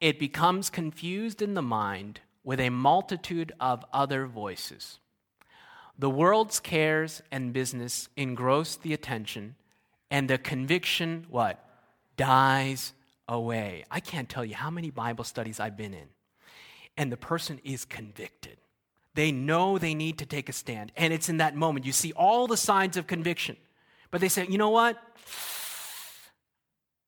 it 0.00 0.18
becomes 0.18 0.70
confused 0.70 1.42
in 1.42 1.54
the 1.54 1.62
mind 1.62 2.20
with 2.44 2.60
a 2.60 2.70
multitude 2.70 3.52
of 3.60 3.84
other 3.92 4.26
voices. 4.26 5.00
The 5.98 6.08
world's 6.08 6.60
cares 6.60 7.20
and 7.30 7.52
business 7.52 8.08
engross 8.16 8.76
the 8.76 8.94
attention, 8.94 9.56
and 10.10 10.30
the 10.30 10.38
conviction, 10.38 11.26
what? 11.28 11.62
Dies 12.16 12.94
away. 13.28 13.84
I 13.90 14.00
can't 14.00 14.28
tell 14.30 14.44
you 14.44 14.54
how 14.54 14.70
many 14.70 14.90
Bible 14.90 15.24
studies 15.24 15.60
I've 15.60 15.76
been 15.76 15.92
in, 15.92 16.08
and 16.96 17.12
the 17.12 17.18
person 17.18 17.60
is 17.64 17.84
convicted. 17.84 18.56
They 19.14 19.30
know 19.30 19.76
they 19.76 19.94
need 19.94 20.16
to 20.18 20.26
take 20.26 20.48
a 20.48 20.54
stand, 20.54 20.92
and 20.96 21.12
it's 21.12 21.28
in 21.28 21.36
that 21.36 21.54
moment 21.54 21.84
you 21.84 21.92
see 21.92 22.12
all 22.12 22.46
the 22.46 22.56
signs 22.56 22.96
of 22.96 23.06
conviction. 23.06 23.58
But 24.10 24.20
they 24.20 24.28
say, 24.28 24.46
you 24.48 24.58
know 24.58 24.70
what? 24.70 24.96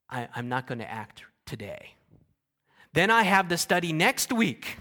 I, 0.08 0.28
am 0.34 0.48
not 0.48 0.66
going 0.66 0.78
to 0.78 0.90
act 0.90 1.22
today. 1.46 1.94
Then 2.92 3.10
I 3.10 3.22
have 3.22 3.48
the 3.48 3.56
study 3.56 3.92
next 3.92 4.32
week. 4.32 4.76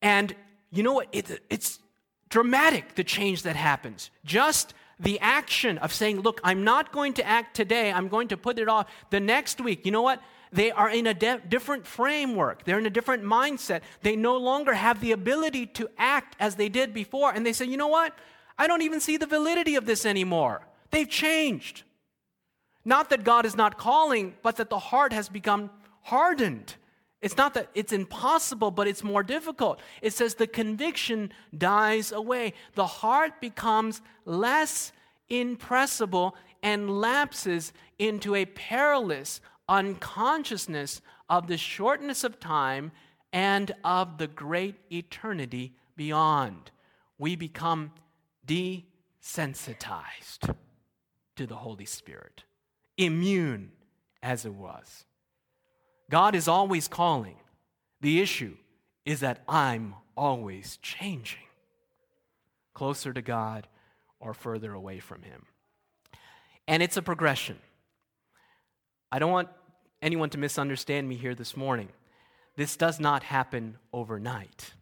And 0.00 0.34
you 0.70 0.82
know 0.82 0.94
what? 0.94 1.08
It, 1.12 1.42
it's 1.48 1.78
dramatic, 2.28 2.96
the 2.96 3.04
change 3.04 3.42
that 3.42 3.56
happens. 3.56 4.10
Just 4.24 4.74
the 4.98 5.18
action 5.20 5.78
of 5.78 5.92
saying, 5.92 6.20
Look, 6.20 6.40
I'm 6.42 6.64
not 6.64 6.92
going 6.92 7.12
to 7.14 7.26
act 7.26 7.54
today, 7.54 7.92
I'm 7.92 8.08
going 8.08 8.28
to 8.28 8.36
put 8.36 8.58
it 8.58 8.68
off 8.68 8.90
the 9.10 9.20
next 9.20 9.60
week. 9.60 9.86
You 9.86 9.92
know 9.92 10.02
what? 10.02 10.20
They 10.52 10.70
are 10.70 10.90
in 10.90 11.06
a 11.06 11.14
de- 11.14 11.40
different 11.48 11.86
framework. 11.86 12.64
They're 12.64 12.78
in 12.78 12.84
a 12.84 12.90
different 12.90 13.24
mindset. 13.24 13.80
They 14.02 14.16
no 14.16 14.36
longer 14.36 14.74
have 14.74 15.00
the 15.00 15.12
ability 15.12 15.66
to 15.66 15.88
act 15.96 16.36
as 16.38 16.56
they 16.56 16.68
did 16.68 16.92
before. 16.92 17.32
And 17.32 17.46
they 17.46 17.52
say, 17.52 17.64
You 17.66 17.76
know 17.76 17.88
what? 17.88 18.14
I 18.62 18.68
don't 18.68 18.82
even 18.82 19.00
see 19.00 19.16
the 19.16 19.26
validity 19.26 19.74
of 19.74 19.86
this 19.86 20.06
anymore. 20.06 20.64
They've 20.92 21.08
changed. 21.08 21.82
Not 22.84 23.10
that 23.10 23.24
God 23.24 23.44
is 23.44 23.56
not 23.56 23.76
calling, 23.76 24.34
but 24.40 24.54
that 24.58 24.70
the 24.70 24.78
heart 24.78 25.12
has 25.12 25.28
become 25.28 25.68
hardened. 26.02 26.76
It's 27.20 27.36
not 27.36 27.54
that 27.54 27.70
it's 27.74 27.92
impossible, 27.92 28.70
but 28.70 28.86
it's 28.86 29.02
more 29.02 29.24
difficult. 29.24 29.80
It 30.00 30.12
says 30.12 30.36
the 30.36 30.46
conviction 30.46 31.32
dies 31.58 32.12
away. 32.12 32.54
The 32.76 32.86
heart 32.86 33.40
becomes 33.40 34.00
less 34.26 34.92
impressible 35.28 36.36
and 36.62 37.00
lapses 37.00 37.72
into 37.98 38.36
a 38.36 38.44
perilous 38.44 39.40
unconsciousness 39.68 41.00
of 41.28 41.48
the 41.48 41.58
shortness 41.58 42.22
of 42.22 42.38
time 42.38 42.92
and 43.32 43.72
of 43.82 44.18
the 44.18 44.28
great 44.28 44.76
eternity 44.92 45.74
beyond. 45.96 46.70
We 47.18 47.34
become 47.34 47.90
desensitized 48.46 50.54
to 51.36 51.46
the 51.46 51.56
Holy 51.56 51.86
Spirit, 51.86 52.44
immune 52.96 53.72
as 54.22 54.44
it 54.44 54.54
was. 54.54 55.04
God 56.10 56.34
is 56.34 56.48
always 56.48 56.88
calling. 56.88 57.36
The 58.00 58.20
issue 58.20 58.56
is 59.04 59.20
that 59.20 59.42
I'm 59.48 59.94
always 60.16 60.78
changing 60.82 61.38
closer 62.74 63.12
to 63.12 63.22
God 63.22 63.66
or 64.20 64.34
further 64.34 64.72
away 64.72 65.00
from 65.00 65.22
Him. 65.22 65.46
And 66.68 66.82
it's 66.82 66.96
a 66.96 67.02
progression. 67.02 67.58
I 69.10 69.18
don't 69.18 69.32
want 69.32 69.48
anyone 70.00 70.30
to 70.30 70.38
misunderstand 70.38 71.08
me 71.08 71.16
here 71.16 71.34
this 71.34 71.56
morning. 71.56 71.88
This 72.56 72.76
does 72.76 73.00
not 73.00 73.22
happen 73.22 73.78
overnight. 73.92 74.74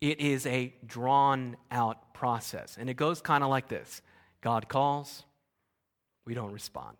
It 0.00 0.20
is 0.20 0.46
a 0.46 0.74
drawn 0.86 1.56
out 1.70 2.14
process. 2.14 2.76
And 2.78 2.90
it 2.90 2.94
goes 2.94 3.20
kind 3.20 3.42
of 3.44 3.50
like 3.50 3.68
this 3.68 4.02
God 4.40 4.68
calls, 4.68 5.24
we 6.26 6.34
don't 6.34 6.52
respond. 6.52 6.96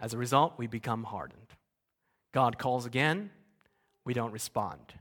As 0.00 0.14
a 0.14 0.18
result, 0.18 0.54
we 0.58 0.66
become 0.66 1.04
hardened. 1.04 1.54
God 2.32 2.58
calls 2.58 2.86
again, 2.86 3.30
we 4.04 4.14
don't 4.14 4.32
respond. 4.32 4.94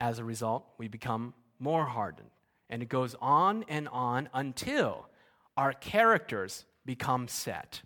As 0.00 0.18
a 0.18 0.24
result, 0.24 0.64
we 0.78 0.86
become 0.86 1.34
more 1.58 1.86
hardened. 1.86 2.30
And 2.70 2.82
it 2.82 2.88
goes 2.88 3.16
on 3.20 3.64
and 3.68 3.88
on 3.88 4.28
until 4.32 5.08
our 5.56 5.72
characters 5.72 6.64
become 6.84 7.26
set. 7.26 7.82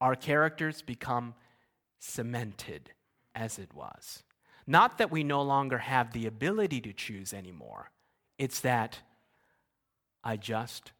Our 0.00 0.14
characters 0.14 0.80
become 0.80 1.34
cemented 1.98 2.90
as 3.34 3.58
it 3.58 3.74
was. 3.74 4.22
Not 4.66 4.98
that 4.98 5.10
we 5.10 5.22
no 5.22 5.42
longer 5.42 5.78
have 5.78 6.12
the 6.12 6.26
ability 6.26 6.80
to 6.82 6.92
choose 6.92 7.32
anymore, 7.32 7.90
it's 8.38 8.60
that 8.60 8.98
I 10.24 10.36
just 10.36 10.92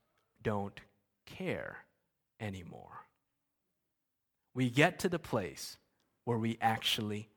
don't 0.42 0.80
care 1.26 1.78
anymore. 2.38 3.06
We 4.54 4.70
get 4.70 5.00
to 5.00 5.08
the 5.08 5.18
place 5.18 5.76
where 6.25 6.38
we 6.38 6.58
actually 6.61 7.28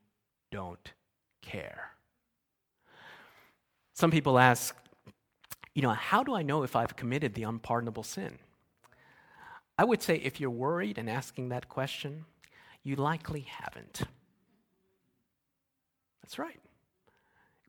don't 0.51 0.93
care. 1.41 1.91
Some 3.93 4.11
people 4.11 4.39
ask, 4.39 4.75
you 5.73 5.81
know, 5.81 5.89
how 5.89 6.23
do 6.23 6.33
I 6.33 6.41
know 6.41 6.63
if 6.63 6.75
I've 6.75 6.95
committed 6.95 7.33
the 7.33 7.43
unpardonable 7.43 8.03
sin? 8.03 8.37
I 9.77 9.83
would 9.83 10.01
say 10.01 10.15
if 10.15 10.39
you're 10.39 10.49
worried 10.49 10.97
and 10.97 11.09
asking 11.09 11.49
that 11.49 11.69
question, 11.69 12.25
you 12.83 12.95
likely 12.95 13.41
haven't. 13.41 14.03
That's 16.29 16.37
right. 16.37 16.59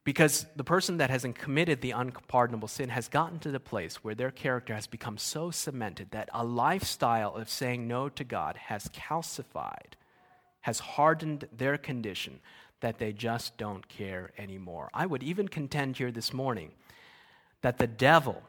Because 0.05 0.45
the 0.55 0.65
person 0.65 0.99
that 0.99 1.09
hasn't 1.09 1.39
committed 1.39 1.81
the 1.81 1.93
unpardonable 1.93 2.69
sin 2.69 2.91
has 2.91 3.09
gotten 3.09 3.39
to 3.39 3.51
the 3.51 3.59
place 3.59 4.05
where 4.05 4.15
their 4.15 4.31
character 4.31 4.75
has 4.75 4.87
become 4.87 5.17
so 5.17 5.51
cemented 5.51 6.11
that 6.11 6.29
a 6.35 6.45
lifestyle 6.45 7.35
of 7.35 7.49
saying 7.49 7.89
no 7.89 8.11
to 8.11 8.23
God 8.23 8.57
has 8.57 8.89
calcified 8.89 9.95
has 10.61 10.79
hardened 10.79 11.49
their 11.57 11.79
condition 11.79 12.41
that 12.81 12.99
they 12.99 13.15
just 13.15 13.57
don't 13.57 13.89
care 13.89 14.31
anymore. 14.37 14.91
I 14.93 15.07
would 15.07 15.23
even 15.23 15.49
contend 15.49 15.97
here 15.97 16.13
this 16.13 16.35
morning 16.35 16.73
that 17.63 17.79
the 17.79 17.87
devil 17.87 18.43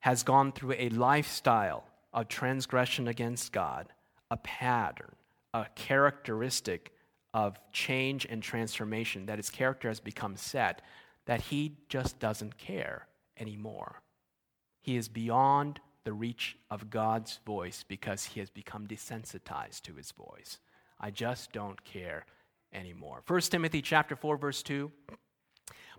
has 0.00 0.22
gone 0.22 0.52
through 0.52 0.76
a 0.78 0.88
lifestyle 0.88 1.84
of 2.14 2.28
transgression 2.28 3.08
against 3.08 3.52
God, 3.52 3.88
a 4.30 4.38
pattern, 4.38 5.14
a 5.52 5.66
characteristic 5.74 6.93
of 7.34 7.58
change 7.72 8.26
and 8.30 8.42
transformation, 8.42 9.26
that 9.26 9.38
his 9.38 9.50
character 9.50 9.88
has 9.88 10.00
become 10.00 10.36
set, 10.36 10.80
that 11.26 11.40
he 11.42 11.76
just 11.88 12.20
doesn't 12.20 12.56
care 12.56 13.08
anymore. 13.38 14.00
He 14.80 14.96
is 14.96 15.08
beyond 15.08 15.80
the 16.04 16.12
reach 16.12 16.56
of 16.70 16.90
God's 16.90 17.40
voice 17.44 17.84
because 17.86 18.24
he 18.24 18.40
has 18.40 18.50
become 18.50 18.86
desensitized 18.86 19.82
to 19.82 19.94
his 19.94 20.12
voice. 20.12 20.60
I 21.00 21.10
just 21.10 21.52
don't 21.52 21.82
care 21.84 22.24
anymore. 22.72 23.22
1 23.26 23.40
Timothy 23.42 23.82
chapter 23.82 24.14
4 24.14 24.36
verse 24.36 24.62
2. 24.62 24.92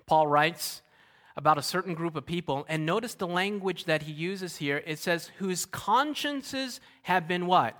Paul 0.05 0.27
writes 0.27 0.83
about 1.35 1.57
a 1.57 1.63
certain 1.63 1.95
group 1.95 2.15
of 2.15 2.25
people 2.25 2.65
and 2.69 2.85
notice 2.85 3.15
the 3.15 3.27
language 3.27 3.85
that 3.85 4.03
he 4.03 4.13
uses 4.13 4.57
here. 4.57 4.81
It 4.85 4.99
says 4.99 5.31
whose 5.37 5.65
consciences 5.65 6.79
have 7.01 7.27
been 7.27 7.45
what? 7.47 7.75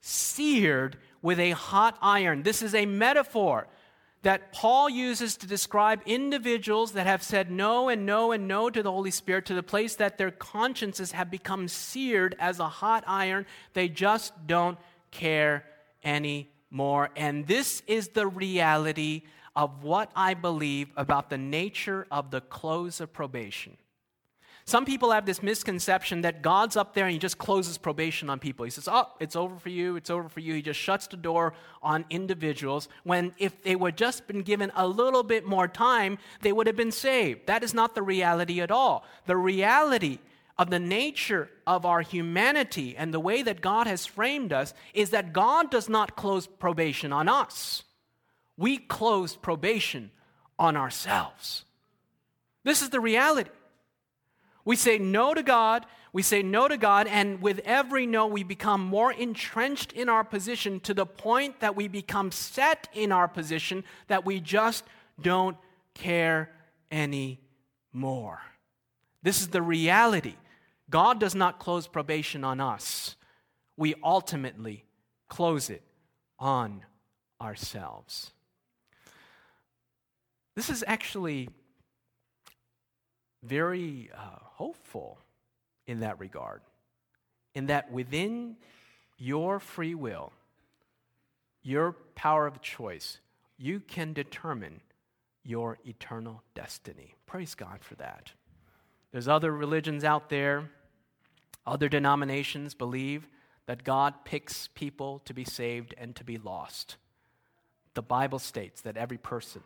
Seared 0.00 0.98
with 1.22 1.38
a 1.38 1.52
hot 1.52 1.96
iron. 2.02 2.42
This 2.42 2.60
is 2.60 2.74
a 2.74 2.84
metaphor 2.84 3.68
that 4.22 4.52
Paul 4.52 4.88
uses 4.88 5.36
to 5.38 5.46
describe 5.46 6.00
individuals 6.06 6.92
that 6.92 7.06
have 7.06 7.22
said 7.22 7.50
no 7.50 7.88
and 7.88 8.06
no 8.06 8.32
and 8.32 8.46
no 8.46 8.70
to 8.70 8.82
the 8.82 8.90
Holy 8.90 9.10
Spirit 9.10 9.46
to 9.46 9.54
the 9.54 9.62
place 9.62 9.96
that 9.96 10.16
their 10.16 10.30
consciences 10.30 11.12
have 11.12 11.30
become 11.30 11.66
seared 11.66 12.36
as 12.38 12.60
a 12.60 12.68
hot 12.68 13.02
iron. 13.06 13.46
They 13.74 13.88
just 13.88 14.46
don't 14.46 14.78
care 15.10 15.64
anymore. 16.04 17.10
And 17.16 17.46
this 17.46 17.82
is 17.86 18.08
the 18.08 18.28
reality 18.28 19.22
of 19.56 19.82
what 19.82 20.10
I 20.14 20.34
believe 20.34 20.88
about 20.96 21.28
the 21.28 21.38
nature 21.38 22.06
of 22.10 22.30
the 22.30 22.40
close 22.40 23.00
of 23.00 23.12
probation. 23.12 23.76
Some 24.64 24.84
people 24.84 25.10
have 25.10 25.26
this 25.26 25.42
misconception 25.42 26.22
that 26.22 26.40
God's 26.40 26.76
up 26.76 26.94
there 26.94 27.04
and 27.04 27.12
he 27.12 27.18
just 27.18 27.38
closes 27.38 27.78
probation 27.78 28.30
on 28.30 28.38
people. 28.38 28.64
He 28.64 28.70
says, 28.70 28.88
Oh, 28.90 29.08
it's 29.18 29.34
over 29.34 29.56
for 29.58 29.70
you, 29.70 29.96
it's 29.96 30.10
over 30.10 30.28
for 30.28 30.40
you. 30.40 30.54
He 30.54 30.62
just 30.62 30.78
shuts 30.78 31.08
the 31.08 31.16
door 31.16 31.54
on 31.82 32.04
individuals 32.10 32.88
when 33.02 33.34
if 33.38 33.62
they 33.62 33.74
were 33.74 33.90
just 33.90 34.26
been 34.28 34.42
given 34.42 34.70
a 34.76 34.86
little 34.86 35.24
bit 35.24 35.44
more 35.44 35.66
time, 35.66 36.18
they 36.42 36.52
would 36.52 36.68
have 36.68 36.76
been 36.76 36.92
saved. 36.92 37.46
That 37.46 37.64
is 37.64 37.74
not 37.74 37.94
the 37.94 38.02
reality 38.02 38.60
at 38.60 38.70
all. 38.70 39.04
The 39.26 39.36
reality 39.36 40.18
of 40.58 40.70
the 40.70 40.78
nature 40.78 41.50
of 41.66 41.84
our 41.84 42.02
humanity 42.02 42.96
and 42.96 43.12
the 43.12 43.18
way 43.20 43.42
that 43.42 43.60
God 43.60 43.88
has 43.88 44.06
framed 44.06 44.52
us 44.52 44.74
is 44.94 45.10
that 45.10 45.32
God 45.32 45.70
does 45.70 45.88
not 45.88 46.14
close 46.14 46.46
probation 46.46 47.12
on 47.12 47.28
us. 47.28 47.82
We 48.56 48.78
close 48.78 49.34
probation 49.34 50.12
on 50.58 50.76
ourselves. 50.76 51.64
This 52.64 52.80
is 52.80 52.90
the 52.90 53.00
reality. 53.00 53.50
We 54.64 54.76
say 54.76 54.98
no 54.98 55.34
to 55.34 55.42
God, 55.42 55.86
we 56.12 56.22
say 56.22 56.42
no 56.42 56.68
to 56.68 56.76
God, 56.76 57.06
and 57.06 57.40
with 57.40 57.60
every 57.64 58.06
no, 58.06 58.26
we 58.26 58.44
become 58.44 58.80
more 58.82 59.12
entrenched 59.12 59.92
in 59.92 60.08
our 60.08 60.24
position 60.24 60.78
to 60.80 60.94
the 60.94 61.06
point 61.06 61.60
that 61.60 61.74
we 61.74 61.88
become 61.88 62.30
set 62.30 62.88
in 62.94 63.12
our 63.12 63.28
position 63.28 63.82
that 64.08 64.24
we 64.24 64.38
just 64.40 64.84
don't 65.20 65.56
care 65.94 66.50
anymore. 66.90 68.40
This 69.22 69.40
is 69.40 69.48
the 69.48 69.62
reality. 69.62 70.34
God 70.90 71.18
does 71.18 71.34
not 71.34 71.58
close 71.58 71.86
probation 71.86 72.44
on 72.44 72.60
us, 72.60 73.16
we 73.76 73.94
ultimately 74.04 74.84
close 75.28 75.70
it 75.70 75.82
on 76.38 76.84
ourselves. 77.40 78.32
This 80.54 80.68
is 80.68 80.84
actually 80.86 81.48
very 83.42 84.10
uh, 84.14 84.38
hopeful 84.62 85.18
in 85.88 85.98
that 85.98 86.20
regard, 86.20 86.60
in 87.52 87.66
that 87.66 87.90
within 87.90 88.54
your 89.18 89.58
free 89.58 89.92
will, 89.92 90.32
your 91.64 91.96
power 92.14 92.46
of 92.46 92.62
choice, 92.62 93.18
you 93.58 93.80
can 93.80 94.12
determine 94.12 94.80
your 95.42 95.78
eternal 95.84 96.44
destiny. 96.54 97.12
Praise 97.26 97.56
God 97.56 97.78
for 97.80 97.96
that. 97.96 98.30
There's 99.10 99.26
other 99.26 99.50
religions 99.50 100.04
out 100.04 100.28
there, 100.28 100.70
other 101.66 101.88
denominations 101.88 102.72
believe 102.72 103.26
that 103.66 103.82
God 103.82 104.14
picks 104.24 104.68
people 104.68 105.22
to 105.24 105.34
be 105.34 105.44
saved 105.44 105.92
and 105.98 106.14
to 106.14 106.22
be 106.22 106.38
lost. 106.38 106.98
The 107.94 108.02
Bible 108.02 108.38
states 108.38 108.80
that 108.82 108.96
every 108.96 109.18
person, 109.18 109.62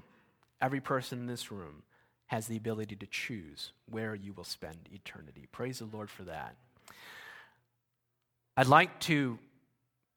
every 0.59 0.81
person 0.81 1.19
in 1.19 1.27
this 1.27 1.53
room, 1.53 1.83
has 2.27 2.47
the 2.47 2.57
ability 2.57 2.97
to 2.97 3.07
choose 3.07 3.73
where 3.89 4.15
you 4.15 4.33
will 4.33 4.45
spend 4.45 4.77
eternity. 4.93 5.47
Praise 5.53 5.79
the 5.79 5.85
Lord 5.87 6.11
for 6.11 6.25
that. 6.25 6.57
I'd 8.57 8.67
like 8.67 8.99
to 9.01 9.39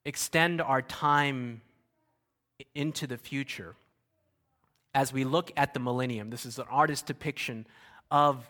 extend 0.05 0.61
our 0.61 0.81
time 0.81 1.61
into 2.73 3.05
the 3.05 3.17
future 3.17 3.75
as 4.93 5.13
we 5.13 5.23
look 5.23 5.51
at 5.55 5.73
the 5.73 5.79
millennium. 5.79 6.29
This 6.29 6.45
is 6.45 6.57
an 6.57 6.65
artist's 6.69 7.05
depiction 7.05 7.67
of 8.09 8.49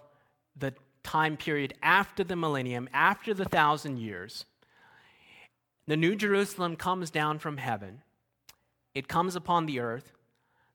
the 0.57 0.73
time 1.03 1.37
period 1.37 1.73
after 1.81 2.23
the 2.23 2.35
millennium, 2.35 2.87
after 2.93 3.33
the 3.33 3.45
thousand 3.45 3.97
years. 3.97 4.45
The 5.87 5.97
New 5.97 6.15
Jerusalem 6.15 6.75
comes 6.75 7.09
down 7.09 7.39
from 7.39 7.57
heaven, 7.57 8.01
it 8.93 9.07
comes 9.07 9.35
upon 9.35 9.65
the 9.65 9.79
earth. 9.79 10.11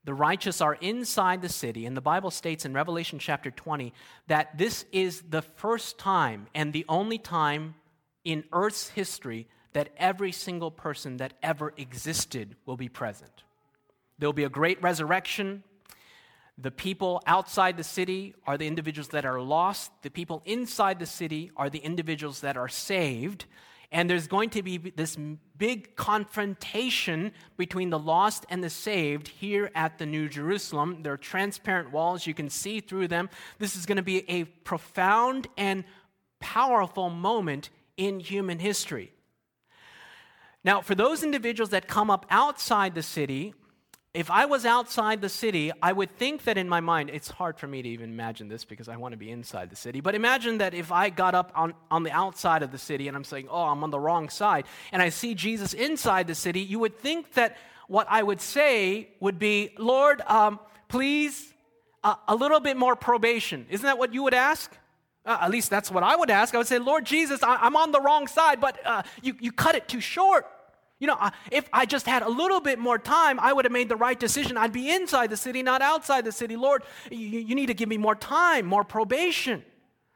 The 0.04 0.14
righteous 0.14 0.60
are 0.60 0.74
inside 0.74 1.40
the 1.40 1.48
city, 1.48 1.86
and 1.86 1.96
the 1.96 2.02
Bible 2.02 2.30
states 2.30 2.64
in 2.64 2.74
Revelation 2.74 3.18
chapter 3.18 3.50
20 3.50 3.92
that 4.26 4.58
this 4.58 4.84
is 4.92 5.22
the 5.28 5.42
first 5.42 5.98
time 5.98 6.46
and 6.54 6.72
the 6.72 6.84
only 6.88 7.18
time 7.18 7.74
in 8.22 8.44
earth's 8.52 8.88
history 8.88 9.46
that 9.72 9.88
every 9.96 10.30
single 10.30 10.70
person 10.70 11.16
that 11.18 11.32
ever 11.42 11.72
existed 11.76 12.54
will 12.66 12.76
be 12.76 12.88
present. 12.88 13.44
There 14.18 14.28
will 14.28 14.34
be 14.34 14.44
a 14.44 14.48
great 14.50 14.82
resurrection. 14.82 15.64
The 16.58 16.70
people 16.70 17.20
outside 17.26 17.76
the 17.76 17.84
city 17.84 18.34
are 18.46 18.56
the 18.56 18.66
individuals 18.66 19.08
that 19.08 19.24
are 19.24 19.40
lost. 19.40 19.90
The 20.02 20.10
people 20.10 20.42
inside 20.44 20.98
the 20.98 21.06
city 21.06 21.50
are 21.56 21.68
the 21.68 21.80
individuals 21.80 22.40
that 22.42 22.56
are 22.56 22.68
saved. 22.68 23.46
And 23.94 24.10
there's 24.10 24.26
going 24.26 24.50
to 24.50 24.62
be 24.62 24.76
this 24.76 25.16
big 25.56 25.94
confrontation 25.94 27.30
between 27.56 27.90
the 27.90 27.98
lost 27.98 28.44
and 28.50 28.62
the 28.62 28.68
saved 28.68 29.28
here 29.28 29.70
at 29.76 29.98
the 29.98 30.04
New 30.04 30.28
Jerusalem. 30.28 31.04
There 31.04 31.12
are 31.12 31.16
transparent 31.16 31.92
walls, 31.92 32.26
you 32.26 32.34
can 32.34 32.50
see 32.50 32.80
through 32.80 33.06
them. 33.06 33.30
This 33.60 33.76
is 33.76 33.86
going 33.86 33.98
to 33.98 34.02
be 34.02 34.28
a 34.28 34.44
profound 34.44 35.46
and 35.56 35.84
powerful 36.40 37.08
moment 37.08 37.70
in 37.96 38.18
human 38.18 38.58
history. 38.58 39.12
Now, 40.64 40.80
for 40.80 40.96
those 40.96 41.22
individuals 41.22 41.70
that 41.70 41.86
come 41.86 42.10
up 42.10 42.26
outside 42.30 42.96
the 42.96 43.02
city, 43.02 43.54
if 44.14 44.30
I 44.30 44.46
was 44.46 44.64
outside 44.64 45.20
the 45.20 45.28
city, 45.28 45.72
I 45.82 45.92
would 45.92 46.16
think 46.16 46.44
that 46.44 46.56
in 46.56 46.68
my 46.68 46.78
mind, 46.78 47.10
it's 47.12 47.28
hard 47.28 47.58
for 47.58 47.66
me 47.66 47.82
to 47.82 47.88
even 47.88 48.10
imagine 48.10 48.46
this 48.46 48.64
because 48.64 48.88
I 48.88 48.96
want 48.96 49.10
to 49.10 49.18
be 49.18 49.28
inside 49.28 49.70
the 49.70 49.76
city. 49.76 50.00
But 50.00 50.14
imagine 50.14 50.58
that 50.58 50.72
if 50.72 50.92
I 50.92 51.10
got 51.10 51.34
up 51.34 51.50
on, 51.56 51.74
on 51.90 52.04
the 52.04 52.12
outside 52.12 52.62
of 52.62 52.70
the 52.70 52.78
city 52.78 53.08
and 53.08 53.16
I'm 53.16 53.24
saying, 53.24 53.48
oh, 53.50 53.64
I'm 53.64 53.82
on 53.82 53.90
the 53.90 53.98
wrong 53.98 54.28
side, 54.28 54.66
and 54.92 55.02
I 55.02 55.08
see 55.08 55.34
Jesus 55.34 55.74
inside 55.74 56.28
the 56.28 56.34
city, 56.36 56.60
you 56.60 56.78
would 56.78 56.96
think 56.96 57.32
that 57.32 57.56
what 57.88 58.06
I 58.08 58.22
would 58.22 58.40
say 58.40 59.08
would 59.18 59.40
be, 59.40 59.74
Lord, 59.78 60.22
um, 60.28 60.60
please, 60.86 61.52
uh, 62.04 62.14
a 62.28 62.36
little 62.36 62.60
bit 62.60 62.76
more 62.76 62.94
probation. 62.94 63.66
Isn't 63.68 63.84
that 63.84 63.98
what 63.98 64.14
you 64.14 64.22
would 64.22 64.34
ask? 64.34 64.70
Uh, 65.26 65.38
at 65.40 65.50
least 65.50 65.70
that's 65.70 65.90
what 65.90 66.04
I 66.04 66.14
would 66.14 66.30
ask. 66.30 66.54
I 66.54 66.58
would 66.58 66.68
say, 66.68 66.78
Lord 66.78 67.04
Jesus, 67.04 67.42
I, 67.42 67.66
am 67.66 67.74
on 67.76 67.90
the 67.90 68.00
wrong 68.00 68.28
side, 68.28 68.60
but 68.60 68.78
uh, 68.86 69.02
you, 69.22 69.34
you 69.40 69.50
cut 69.50 69.74
it 69.74 69.88
too 69.88 70.00
short. 70.00 70.46
You 71.00 71.08
know, 71.08 71.30
if 71.50 71.68
I 71.72 71.86
just 71.86 72.06
had 72.06 72.22
a 72.22 72.28
little 72.28 72.60
bit 72.60 72.78
more 72.78 72.98
time, 72.98 73.40
I 73.40 73.52
would 73.52 73.64
have 73.64 73.72
made 73.72 73.88
the 73.88 73.96
right 73.96 74.18
decision. 74.18 74.56
I'd 74.56 74.72
be 74.72 74.90
inside 74.90 75.28
the 75.28 75.36
city, 75.36 75.62
not 75.62 75.82
outside 75.82 76.24
the 76.24 76.32
city. 76.32 76.56
Lord, 76.56 76.82
you, 77.10 77.40
you 77.40 77.54
need 77.54 77.66
to 77.66 77.74
give 77.74 77.88
me 77.88 77.98
more 77.98 78.14
time, 78.14 78.64
more 78.64 78.84
probation. 78.84 79.64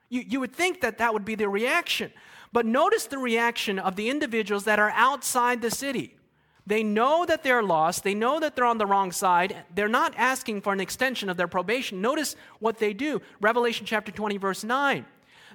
You, 0.09 0.23
you 0.27 0.41
would 0.41 0.55
think 0.55 0.81
that 0.81 0.99
that 0.99 1.13
would 1.13 1.25
be 1.25 1.35
the 1.35 1.49
reaction. 1.49 2.13
But 2.53 2.65
notice 2.65 3.07
the 3.07 3.19
reaction 3.19 3.79
of 3.79 3.97
the 3.97 4.09
individuals 4.09 4.65
that 4.65 4.79
are 4.79 4.93
outside 4.95 5.61
the 5.61 5.71
city. 5.71 6.15
They 6.67 6.83
know 6.83 7.25
that 7.27 7.43
they're 7.43 7.63
lost. 7.63 8.05
They 8.05 8.15
know 8.15 8.39
that 8.41 8.55
they're 8.55 8.65
on 8.65 8.79
the 8.79 8.87
wrong 8.87 9.11
side. 9.11 9.57
They're 9.75 9.89
not 9.89 10.15
asking 10.17 10.61
for 10.61 10.73
an 10.73 10.81
extension 10.81 11.29
of 11.29 11.37
their 11.37 11.49
probation. 11.49 12.01
Notice 12.01 12.37
what 12.61 12.79
they 12.79 12.93
do. 12.93 13.23
Revelation 13.41 13.87
chapter 13.87 14.13
20, 14.13 14.37
verse 14.37 14.65
9. 14.65 15.07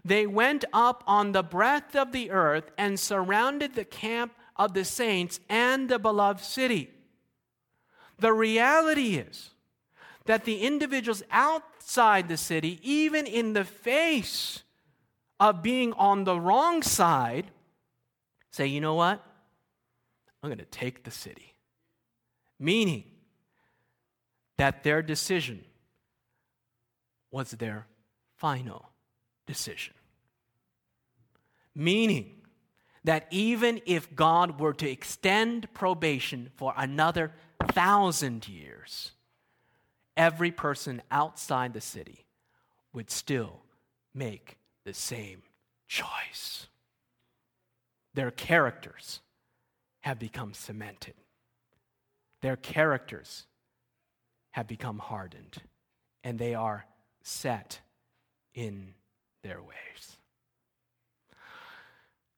They 0.03 0.27
went 0.27 0.65
up 0.73 1.03
on 1.07 1.31
the 1.31 1.43
breadth 1.43 1.95
of 1.95 2.11
the 2.11 2.31
earth 2.31 2.71
and 2.77 2.99
surrounded 2.99 3.75
the 3.75 3.85
camp 3.85 4.33
of 4.55 4.73
the 4.73 4.85
saints 4.85 5.39
and 5.49 5.89
the 5.89 5.99
beloved 5.99 6.43
city. 6.43 6.89
The 8.19 8.33
reality 8.33 9.15
is 9.15 9.49
that 10.25 10.45
the 10.45 10.61
individuals 10.61 11.23
outside 11.31 12.27
the 12.27 12.37
city, 12.37 12.79
even 12.81 13.25
in 13.25 13.53
the 13.53 13.63
face 13.63 14.63
of 15.39 15.61
being 15.61 15.93
on 15.93 16.23
the 16.23 16.39
wrong 16.39 16.81
side, 16.83 17.51
say, 18.51 18.67
you 18.67 18.79
know 18.79 18.95
what? 18.95 19.21
I'm 20.41 20.49
going 20.49 20.59
to 20.59 20.65
take 20.65 21.03
the 21.03 21.11
city. 21.11 21.55
Meaning 22.59 23.03
that 24.57 24.83
their 24.83 25.01
decision 25.01 25.65
was 27.31 27.51
their 27.51 27.87
final 28.37 28.89
decision. 29.47 29.93
Meaning 31.75 32.42
that 33.03 33.27
even 33.31 33.81
if 33.85 34.15
God 34.15 34.59
were 34.59 34.73
to 34.73 34.89
extend 34.89 35.73
probation 35.73 36.49
for 36.55 36.73
another 36.77 37.33
thousand 37.71 38.47
years, 38.47 39.11
every 40.15 40.51
person 40.51 41.01
outside 41.11 41.73
the 41.73 41.81
city 41.81 42.25
would 42.93 43.09
still 43.09 43.61
make 44.13 44.57
the 44.85 44.93
same 44.93 45.41
choice. 45.87 46.67
Their 48.13 48.31
characters 48.31 49.19
have 50.01 50.19
become 50.19 50.53
cemented, 50.53 51.15
their 52.41 52.55
characters 52.55 53.45
have 54.51 54.67
become 54.67 54.99
hardened, 54.99 55.61
and 56.23 56.37
they 56.37 56.53
are 56.53 56.85
set 57.23 57.79
in 58.53 58.93
their 59.41 59.61
ways. 59.61 60.17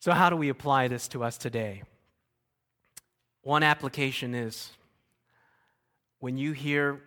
So, 0.05 0.11
how 0.11 0.29
do 0.29 0.35
we 0.35 0.49
apply 0.49 0.87
this 0.87 1.07
to 1.07 1.23
us 1.23 1.35
today? 1.35 1.81
One 3.41 3.63
application 3.63 4.35
is 4.35 4.69
when 6.19 6.37
you 6.37 6.51
hear 6.51 7.01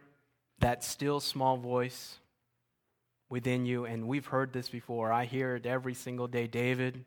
that 0.58 0.82
still 0.82 1.20
small 1.20 1.56
voice 1.58 2.18
within 3.30 3.66
you, 3.66 3.84
and 3.84 4.08
we've 4.08 4.26
heard 4.26 4.52
this 4.52 4.68
before, 4.68 5.12
I 5.12 5.26
hear 5.26 5.54
it 5.54 5.64
every 5.64 5.94
single 5.94 6.26
day 6.26 6.48
David, 6.48 7.04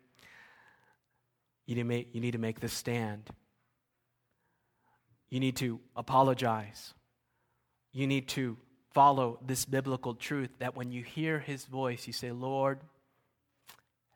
you 1.65 1.75
need 1.75 1.81
to 1.81 1.85
make, 1.85 2.15
need 2.15 2.31
to 2.31 2.37
make 2.37 2.61
this 2.61 2.71
stand. 2.71 3.29
You 5.29 5.41
need 5.41 5.57
to 5.57 5.81
apologize. 5.97 6.93
You 7.91 8.07
need 8.07 8.29
to 8.29 8.55
follow 8.93 9.39
this 9.45 9.65
biblical 9.65 10.15
truth 10.15 10.51
that 10.59 10.73
when 10.73 10.93
you 10.93 11.03
hear 11.03 11.37
his 11.37 11.65
voice, 11.65 12.07
you 12.07 12.13
say, 12.13 12.31
Lord, 12.31 12.79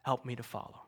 help 0.03 0.23
me 0.23 0.37
to 0.37 0.43
follow. 0.43 0.84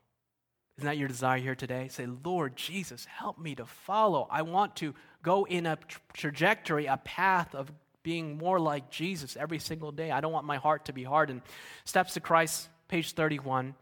Isn't 0.78 0.86
that 0.86 0.98
your 0.98 1.08
desire 1.08 1.40
here 1.40 1.56
today? 1.56 1.88
Say, 1.88 2.06
Lord 2.06 2.56
Jesus, 2.56 3.06
help 3.06 3.40
me 3.40 3.56
to 3.56 3.66
follow. 3.66 4.28
I 4.30 4.44
want 4.44 4.76
to 4.78 4.94
go 5.24 5.46
in 5.46 5.66
a 5.66 5.78
trajectory, 6.14 6.86
a 6.86 6.98
path 6.98 7.56
of 7.56 7.72
being 8.04 8.38
more 8.38 8.60
like 8.60 8.92
Jesus 8.92 9.36
every 9.36 9.58
single 9.60 9.92
day. 9.92 10.12
I 10.12 10.22
don't 10.22 10.32
want 10.32 10.46
my 10.46 10.58
heart 10.58 10.86
to 10.86 10.94
be 10.94 11.04
hardened. 11.04 11.42
Steps 11.84 12.14
to 12.14 12.20
Christ, 12.20 12.70
page 12.88 13.14
31. 13.14 13.74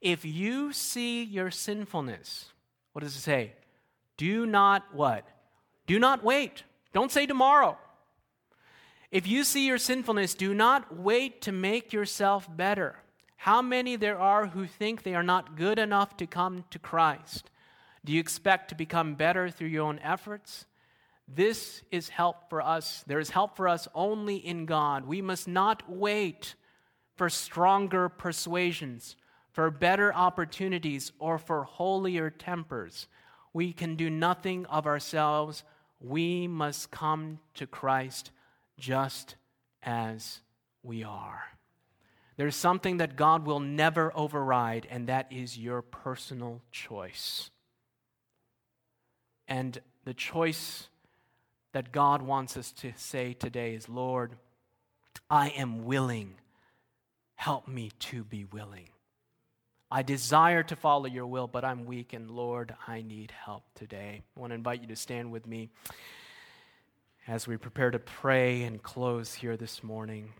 If 0.00 0.24
you 0.24 0.72
see 0.72 1.22
your 1.22 1.52
sinfulness, 1.52 2.46
what 2.92 3.04
does 3.04 3.14
it 3.14 3.20
say? 3.20 3.52
Do 4.16 4.44
not 4.44 4.82
what? 4.92 5.24
Do 5.86 6.00
not 6.00 6.24
wait. 6.24 6.64
Don't 6.92 7.12
say 7.12 7.24
tomorrow. 7.24 7.78
If 9.12 9.28
you 9.28 9.44
see 9.44 9.66
your 9.66 9.78
sinfulness, 9.78 10.34
do 10.34 10.54
not 10.54 10.96
wait 10.98 11.42
to 11.42 11.52
make 11.52 11.92
yourself 11.92 12.48
better. 12.54 12.96
How 13.42 13.60
many 13.60 13.96
there 13.96 14.20
are 14.20 14.46
who 14.46 14.68
think 14.68 15.02
they 15.02 15.16
are 15.16 15.22
not 15.24 15.56
good 15.56 15.80
enough 15.80 16.16
to 16.18 16.28
come 16.28 16.64
to 16.70 16.78
Christ? 16.78 17.50
Do 18.04 18.12
you 18.12 18.20
expect 18.20 18.68
to 18.68 18.76
become 18.76 19.16
better 19.16 19.50
through 19.50 19.66
your 19.66 19.84
own 19.84 19.98
efforts? 19.98 20.64
This 21.26 21.82
is 21.90 22.08
help 22.08 22.48
for 22.48 22.62
us. 22.62 23.02
There 23.04 23.18
is 23.18 23.30
help 23.30 23.56
for 23.56 23.66
us 23.66 23.88
only 23.96 24.36
in 24.36 24.64
God. 24.64 25.06
We 25.06 25.20
must 25.20 25.48
not 25.48 25.82
wait 25.90 26.54
for 27.16 27.28
stronger 27.28 28.08
persuasions, 28.08 29.16
for 29.50 29.72
better 29.72 30.14
opportunities, 30.14 31.10
or 31.18 31.36
for 31.36 31.64
holier 31.64 32.30
tempers. 32.30 33.08
We 33.52 33.72
can 33.72 33.96
do 33.96 34.08
nothing 34.08 34.66
of 34.66 34.86
ourselves. 34.86 35.64
We 35.98 36.46
must 36.46 36.92
come 36.92 37.40
to 37.54 37.66
Christ 37.66 38.30
just 38.78 39.34
as 39.82 40.38
we 40.84 41.02
are. 41.02 41.42
There's 42.42 42.56
something 42.56 42.96
that 42.96 43.14
God 43.14 43.46
will 43.46 43.60
never 43.60 44.12
override, 44.16 44.88
and 44.90 45.06
that 45.06 45.30
is 45.30 45.56
your 45.56 45.80
personal 45.80 46.60
choice. 46.72 47.52
And 49.46 49.80
the 50.04 50.12
choice 50.12 50.88
that 51.70 51.92
God 51.92 52.20
wants 52.20 52.56
us 52.56 52.72
to 52.72 52.94
say 52.96 53.32
today 53.32 53.76
is 53.76 53.88
Lord, 53.88 54.32
I 55.30 55.50
am 55.50 55.84
willing. 55.84 56.34
Help 57.36 57.68
me 57.68 57.92
to 58.00 58.24
be 58.24 58.44
willing. 58.44 58.88
I 59.88 60.02
desire 60.02 60.64
to 60.64 60.74
follow 60.74 61.06
your 61.06 61.28
will, 61.28 61.46
but 61.46 61.64
I'm 61.64 61.84
weak, 61.84 62.12
and 62.12 62.28
Lord, 62.28 62.74
I 62.88 63.02
need 63.02 63.30
help 63.30 63.62
today. 63.76 64.24
I 64.36 64.40
want 64.40 64.50
to 64.50 64.56
invite 64.56 64.80
you 64.80 64.88
to 64.88 64.96
stand 64.96 65.30
with 65.30 65.46
me 65.46 65.70
as 67.28 67.46
we 67.46 67.56
prepare 67.56 67.92
to 67.92 68.00
pray 68.00 68.64
and 68.64 68.82
close 68.82 69.32
here 69.32 69.56
this 69.56 69.84
morning 69.84 70.32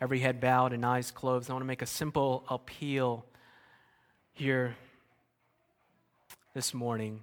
every 0.00 0.20
head 0.20 0.40
bowed 0.40 0.72
and 0.72 0.84
eyes 0.84 1.10
closed, 1.10 1.50
I 1.50 1.52
want 1.52 1.62
to 1.62 1.66
make 1.66 1.82
a 1.82 1.86
simple 1.86 2.44
appeal 2.48 3.26
here 4.32 4.76
this 6.54 6.72
morning. 6.72 7.22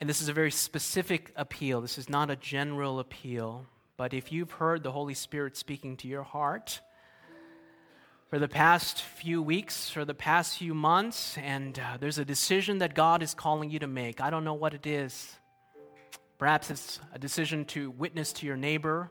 And 0.00 0.08
this 0.08 0.20
is 0.20 0.28
a 0.28 0.32
very 0.32 0.50
specific 0.50 1.32
appeal. 1.36 1.80
This 1.80 1.98
is 1.98 2.08
not 2.08 2.30
a 2.30 2.36
general 2.36 2.98
appeal. 2.98 3.66
But 3.96 4.14
if 4.14 4.32
you've 4.32 4.50
heard 4.52 4.82
the 4.82 4.90
Holy 4.90 5.14
Spirit 5.14 5.56
speaking 5.56 5.96
to 5.98 6.08
your 6.08 6.24
heart 6.24 6.80
for 8.30 8.38
the 8.38 8.48
past 8.48 9.02
few 9.02 9.42
weeks, 9.42 9.90
for 9.90 10.04
the 10.04 10.14
past 10.14 10.58
few 10.58 10.74
months, 10.74 11.38
and 11.38 11.78
uh, 11.78 11.98
there's 12.00 12.18
a 12.18 12.24
decision 12.24 12.78
that 12.78 12.94
God 12.94 13.22
is 13.22 13.34
calling 13.34 13.70
you 13.70 13.78
to 13.78 13.86
make, 13.86 14.20
I 14.20 14.30
don't 14.30 14.42
know 14.44 14.54
what 14.54 14.74
it 14.74 14.86
is. 14.86 15.36
Perhaps 16.38 16.70
it's 16.70 17.00
a 17.12 17.18
decision 17.18 17.64
to 17.66 17.90
witness 17.90 18.32
to 18.32 18.46
your 18.46 18.56
neighbor. 18.56 19.10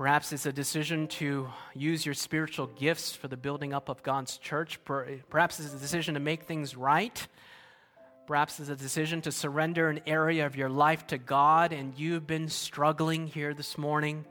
Perhaps 0.00 0.32
it's 0.32 0.46
a 0.46 0.52
decision 0.52 1.08
to 1.08 1.50
use 1.74 2.06
your 2.06 2.14
spiritual 2.14 2.68
gifts 2.68 3.12
for 3.12 3.28
the 3.28 3.36
building 3.36 3.74
up 3.74 3.90
of 3.90 4.02
God's 4.02 4.38
church. 4.38 4.80
Perhaps 4.82 5.60
it's 5.60 5.74
a 5.74 5.78
decision 5.78 6.14
to 6.14 6.20
make 6.20 6.44
things 6.44 6.74
right. 6.74 7.28
Perhaps 8.26 8.60
it's 8.60 8.70
a 8.70 8.76
decision 8.76 9.20
to 9.20 9.30
surrender 9.30 9.90
an 9.90 10.00
area 10.06 10.46
of 10.46 10.56
your 10.56 10.70
life 10.70 11.06
to 11.08 11.18
God, 11.18 11.74
and 11.74 11.92
you've 11.98 12.26
been 12.26 12.48
struggling 12.48 13.26
here 13.26 13.52
this 13.52 13.76
morning, 13.76 14.24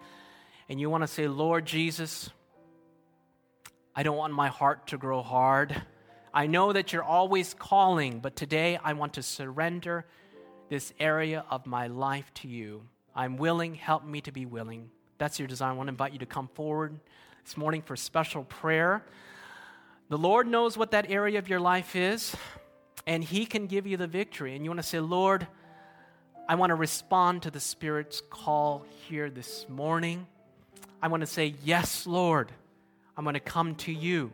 and 0.69 0.79
you 0.79 0.89
want 0.89 1.03
to 1.03 1.07
say, 1.07 1.27
Lord 1.27 1.67
Jesus, 1.67 2.31
I 3.95 4.01
don't 4.01 4.17
want 4.17 4.33
my 4.33 4.47
heart 4.47 4.87
to 4.87 4.97
grow 4.97 5.21
hard. 5.21 5.79
I 6.33 6.47
know 6.47 6.73
that 6.73 6.93
you're 6.93 7.03
always 7.03 7.53
calling, 7.53 8.21
but 8.21 8.35
today 8.35 8.79
I 8.83 8.93
want 8.93 9.13
to 9.13 9.21
surrender 9.21 10.07
this 10.67 10.91
area 10.99 11.45
of 11.51 11.67
my 11.67 11.85
life 11.85 12.33
to 12.37 12.47
you. 12.47 12.87
I'm 13.15 13.37
willing, 13.37 13.75
help 13.75 14.03
me 14.03 14.21
to 14.21 14.31
be 14.31 14.47
willing. 14.47 14.89
That's 15.19 15.37
your 15.37 15.49
desire. 15.49 15.71
I 15.71 15.73
want 15.73 15.87
to 15.87 15.91
invite 15.91 16.13
you 16.13 16.19
to 16.19 16.25
come 16.25 16.47
forward 16.47 16.97
this 17.43 17.57
morning 17.57 17.81
for 17.81 17.97
special 17.97 18.45
prayer. 18.45 19.03
The 20.07 20.17
Lord 20.17 20.47
knows 20.47 20.77
what 20.77 20.91
that 20.91 21.11
area 21.11 21.37
of 21.39 21.49
your 21.49 21.59
life 21.59 21.93
is 21.93 22.33
and 23.05 23.21
He 23.21 23.45
can 23.45 23.67
give 23.67 23.85
you 23.85 23.97
the 23.97 24.07
victory. 24.07 24.55
And 24.55 24.63
you 24.63 24.71
want 24.71 24.79
to 24.79 24.87
say, 24.87 25.01
Lord, 25.01 25.45
I 26.47 26.55
want 26.55 26.69
to 26.69 26.75
respond 26.75 27.43
to 27.43 27.51
the 27.51 27.59
Spirit's 27.59 28.21
call 28.29 28.85
here 29.09 29.29
this 29.29 29.67
morning. 29.67 30.25
I 31.01 31.09
want 31.09 31.19
to 31.19 31.27
say, 31.27 31.53
Yes, 31.65 32.07
Lord, 32.07 32.53
I'm 33.17 33.25
going 33.25 33.33
to 33.33 33.41
come 33.41 33.75
to 33.75 33.91
you. 33.91 34.31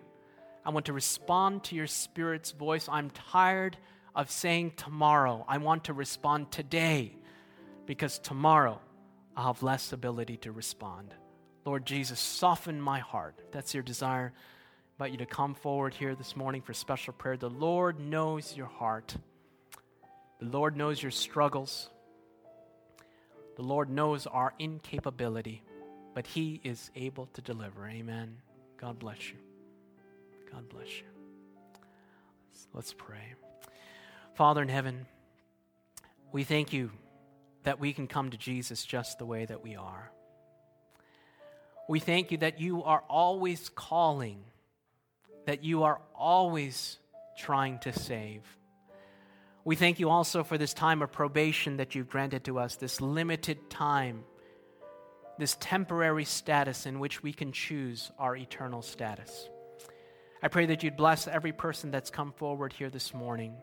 I 0.64 0.70
want 0.70 0.86
to 0.86 0.94
respond 0.94 1.64
to 1.64 1.76
your 1.76 1.88
Spirit's 1.88 2.52
voice. 2.52 2.88
I'm 2.92 3.10
tired 3.10 3.76
of 4.16 4.30
saying 4.30 4.74
tomorrow. 4.78 5.46
I 5.48 5.58
want 5.58 5.86
to 5.86 5.94
respond 5.94 6.52
today 6.52 7.14
because 7.88 8.20
tomorrow 8.20 8.82
I'll 9.36 9.54
have 9.54 9.64
less 9.64 9.92
ability 9.94 10.38
to 10.38 10.52
respond. 10.52 11.14
Lord 11.66 11.86
Jesus, 11.86 12.20
soften 12.20 12.80
my 12.80 13.00
heart. 13.00 13.36
That's 13.52 13.74
your 13.74 13.84
desire 13.84 14.34
I 14.98 15.04
invite 15.08 15.20
you 15.20 15.26
to 15.26 15.30
come 15.30 15.56
forward 15.56 15.94
here 15.94 16.16
this 16.16 16.38
morning 16.38 16.62
for 16.62 16.74
special 16.74 17.12
prayer. 17.12 17.36
The 17.36 17.50
Lord 17.50 18.00
knows 18.00 18.56
your 18.56 18.68
heart, 18.68 19.18
the 20.40 20.46
Lord 20.46 20.78
knows 20.78 21.04
your 21.04 21.12
struggles, 21.12 21.90
the 23.58 23.62
Lord 23.62 23.90
knows 23.90 24.26
our 24.26 24.54
incapability, 24.58 25.64
but 26.14 26.26
He 26.26 26.62
is 26.64 26.92
able 26.96 27.26
to 27.34 27.42
deliver. 27.42 27.86
Amen. 27.86 28.38
God 28.78 28.98
bless 28.98 29.32
you. 29.32 29.36
God 30.50 30.70
bless 30.70 30.88
you. 30.88 31.08
Let's 32.74 32.94
pray. 32.94 33.34
Father 34.36 34.62
in 34.62 34.70
heaven, 34.70 35.08
we 36.32 36.46
thank 36.46 36.72
you 36.72 36.90
that 37.66 37.80
we 37.80 37.94
can 37.94 38.08
come 38.08 38.32
to 38.32 38.38
Jesus 38.38 38.84
just 38.86 39.20
the 39.20 39.26
way 39.26 39.46
that 39.46 39.62
we 39.62 39.76
are. 39.76 40.12
We 41.88 42.00
thank 42.00 42.32
you 42.32 42.40
that 42.40 42.60
you 42.60 42.84
are 42.84 43.04
always 43.08 43.70
calling 43.70 44.44
that 45.46 45.64
you 45.64 45.84
are 45.84 46.02
always 46.14 46.98
trying 47.38 47.80
to 47.80 47.94
save. 47.94 48.42
We 49.64 49.76
thank 49.76 50.00
you 50.00 50.10
also 50.10 50.44
for 50.44 50.58
this 50.58 50.74
time 50.74 51.02
of 51.02 51.12
probation 51.12 51.78
that 51.78 51.96
you've 51.96 52.10
granted 52.10 52.44
to 52.46 52.60
us, 52.60 52.76
this 52.76 53.02
limited 53.02 53.70
time, 53.70 54.24
this 55.40 55.58
temporary 55.60 56.26
status 56.26 56.86
in 56.86 57.00
which 57.00 57.24
we 57.24 57.34
can 57.34 57.52
choose 57.52 58.12
our 58.20 58.36
eternal 58.36 58.82
status. 58.82 59.50
I 60.44 60.48
pray 60.50 60.68
that 60.68 60.84
you'd 60.84 60.98
bless 60.98 61.28
every 61.28 61.52
person 61.52 61.90
that's 61.92 62.12
come 62.12 62.32
forward 62.34 62.74
here 62.74 62.90
this 62.90 63.14
morning. 63.14 63.56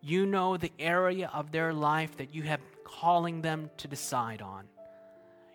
You 0.00 0.26
know 0.26 0.56
the 0.56 0.72
area 0.78 1.28
of 1.34 1.50
their 1.50 1.72
life 1.72 2.16
that 2.18 2.32
you 2.32 2.44
have 2.44 2.60
calling 2.88 3.42
them 3.42 3.70
to 3.78 3.88
decide 3.88 4.42
on. 4.42 4.64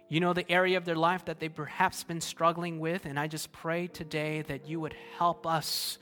You 0.10 0.20
know 0.20 0.34
the 0.34 0.50
area 0.52 0.78
of 0.78 0.86
their 0.86 0.96
life 0.96 1.26
that 1.26 1.40
they've 1.40 1.54
perhaps 1.54 2.04
been 2.04 2.22
struggling 2.22 2.80
with, 2.80 3.06
and 3.06 3.20
I 3.20 3.28
just 3.28 3.52
pray 3.52 3.88
today 3.88 4.44
that 4.44 4.68
you 4.68 4.80
would 4.80 4.96
help 5.18 5.48
us 5.48 5.98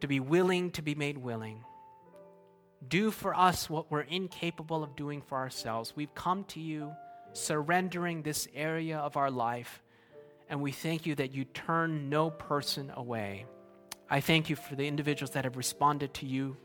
to 0.00 0.06
be 0.06 0.20
willing 0.20 0.70
to 0.72 0.82
be 0.82 0.94
made 0.94 1.16
willing. 1.16 1.64
Do 2.86 3.10
for 3.10 3.34
us 3.34 3.70
what 3.70 3.90
we're 3.90 4.00
incapable 4.00 4.82
of 4.82 4.96
doing 4.96 5.22
for 5.22 5.38
ourselves. 5.38 5.94
We've 5.94 6.14
come 6.14 6.44
to 6.44 6.60
you 6.60 6.92
surrendering 7.32 8.22
this 8.22 8.48
area 8.54 8.98
of 8.98 9.16
our 9.16 9.30
life, 9.30 9.82
and 10.48 10.60
we 10.60 10.72
thank 10.72 11.06
you 11.06 11.14
that 11.14 11.32
you 11.32 11.44
turn 11.44 12.08
no 12.10 12.30
person 12.30 12.92
away. 12.94 13.46
I 14.08 14.20
thank 14.20 14.50
you 14.50 14.56
for 14.56 14.74
the 14.74 14.88
individuals 14.88 15.30
that 15.32 15.44
have 15.44 15.56
responded 15.56 16.12
to 16.14 16.26
you, 16.26 16.56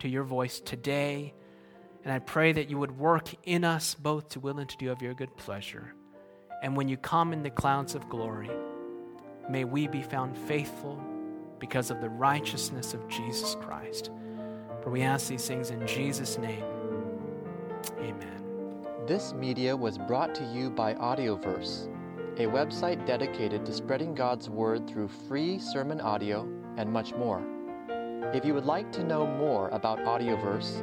to 0.00 0.08
your 0.08 0.24
voice 0.24 0.60
today. 0.60 1.34
And 2.04 2.12
I 2.12 2.18
pray 2.20 2.52
that 2.52 2.70
you 2.70 2.78
would 2.78 2.96
work 2.96 3.28
in 3.44 3.64
us 3.64 3.94
both 3.94 4.28
to 4.30 4.40
will 4.40 4.58
and 4.58 4.68
to 4.68 4.76
do 4.76 4.90
of 4.90 5.02
your 5.02 5.14
good 5.14 5.36
pleasure. 5.36 5.94
And 6.62 6.76
when 6.76 6.88
you 6.88 6.96
come 6.96 7.32
in 7.32 7.42
the 7.42 7.50
clouds 7.50 7.94
of 7.94 8.08
glory, 8.08 8.50
may 9.48 9.64
we 9.64 9.86
be 9.86 10.02
found 10.02 10.36
faithful 10.36 11.00
because 11.58 11.90
of 11.90 12.00
the 12.00 12.08
righteousness 12.08 12.94
of 12.94 13.06
Jesus 13.08 13.54
Christ. 13.56 14.10
For 14.82 14.90
we 14.90 15.02
ask 15.02 15.28
these 15.28 15.46
things 15.46 15.70
in 15.70 15.86
Jesus' 15.86 16.38
name. 16.38 16.64
Amen. 17.98 18.86
This 19.06 19.32
media 19.32 19.76
was 19.76 19.98
brought 19.98 20.34
to 20.36 20.44
you 20.44 20.70
by 20.70 20.94
Audioverse, 20.94 21.88
a 22.38 22.46
website 22.46 23.04
dedicated 23.06 23.64
to 23.66 23.72
spreading 23.72 24.14
God's 24.14 24.48
Word 24.48 24.88
through 24.88 25.08
free 25.08 25.58
sermon 25.58 26.00
audio 26.00 26.48
and 26.76 26.92
much 26.92 27.14
more. 27.14 27.42
If 28.34 28.44
you 28.44 28.54
would 28.54 28.66
like 28.66 28.92
to 28.92 29.04
know 29.04 29.26
more 29.26 29.68
about 29.70 29.98
Audioverse, 30.00 30.82